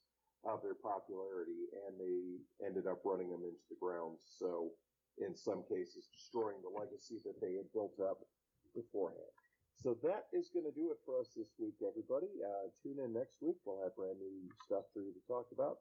of 0.45 0.61
their 0.61 0.75
popularity, 0.75 1.67
and 1.87 1.99
they 1.99 2.65
ended 2.65 2.87
up 2.87 3.01
running 3.05 3.29
them 3.29 3.43
into 3.43 3.65
the 3.69 3.77
ground. 3.81 4.17
So 4.23 4.71
in 5.17 5.35
some 5.35 5.63
cases 5.67 6.09
destroying 6.13 6.61
the 6.61 6.69
legacy 6.69 7.19
that 7.25 7.39
they 7.41 7.53
had 7.53 7.71
built 7.73 7.97
up 7.99 8.19
beforehand. 8.75 9.33
So 9.77 9.93
that 10.01 10.25
is 10.33 10.49
going 10.49 10.65
to 10.65 10.73
do 10.73 10.89
it 10.89 10.97
for 11.05 11.19
us 11.19 11.33
this 11.37 11.53
week, 11.59 11.77
everybody. 11.85 12.29
Uh, 12.41 12.73
tune 12.81 12.97
in 12.97 13.13
next 13.13 13.37
week. 13.41 13.57
We'll 13.65 13.83
have 13.83 13.95
brand 13.95 14.17
new 14.17 14.49
stuff 14.65 14.85
for 14.93 15.01
you 15.01 15.13
to 15.13 15.23
talk 15.27 15.47
about. 15.53 15.77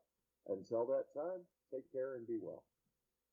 Until 0.49 0.87
that 0.87 1.09
time, 1.16 1.41
take 1.72 1.91
care 1.93 2.14
and 2.16 2.26
be 2.26 2.39
well. 2.41 2.62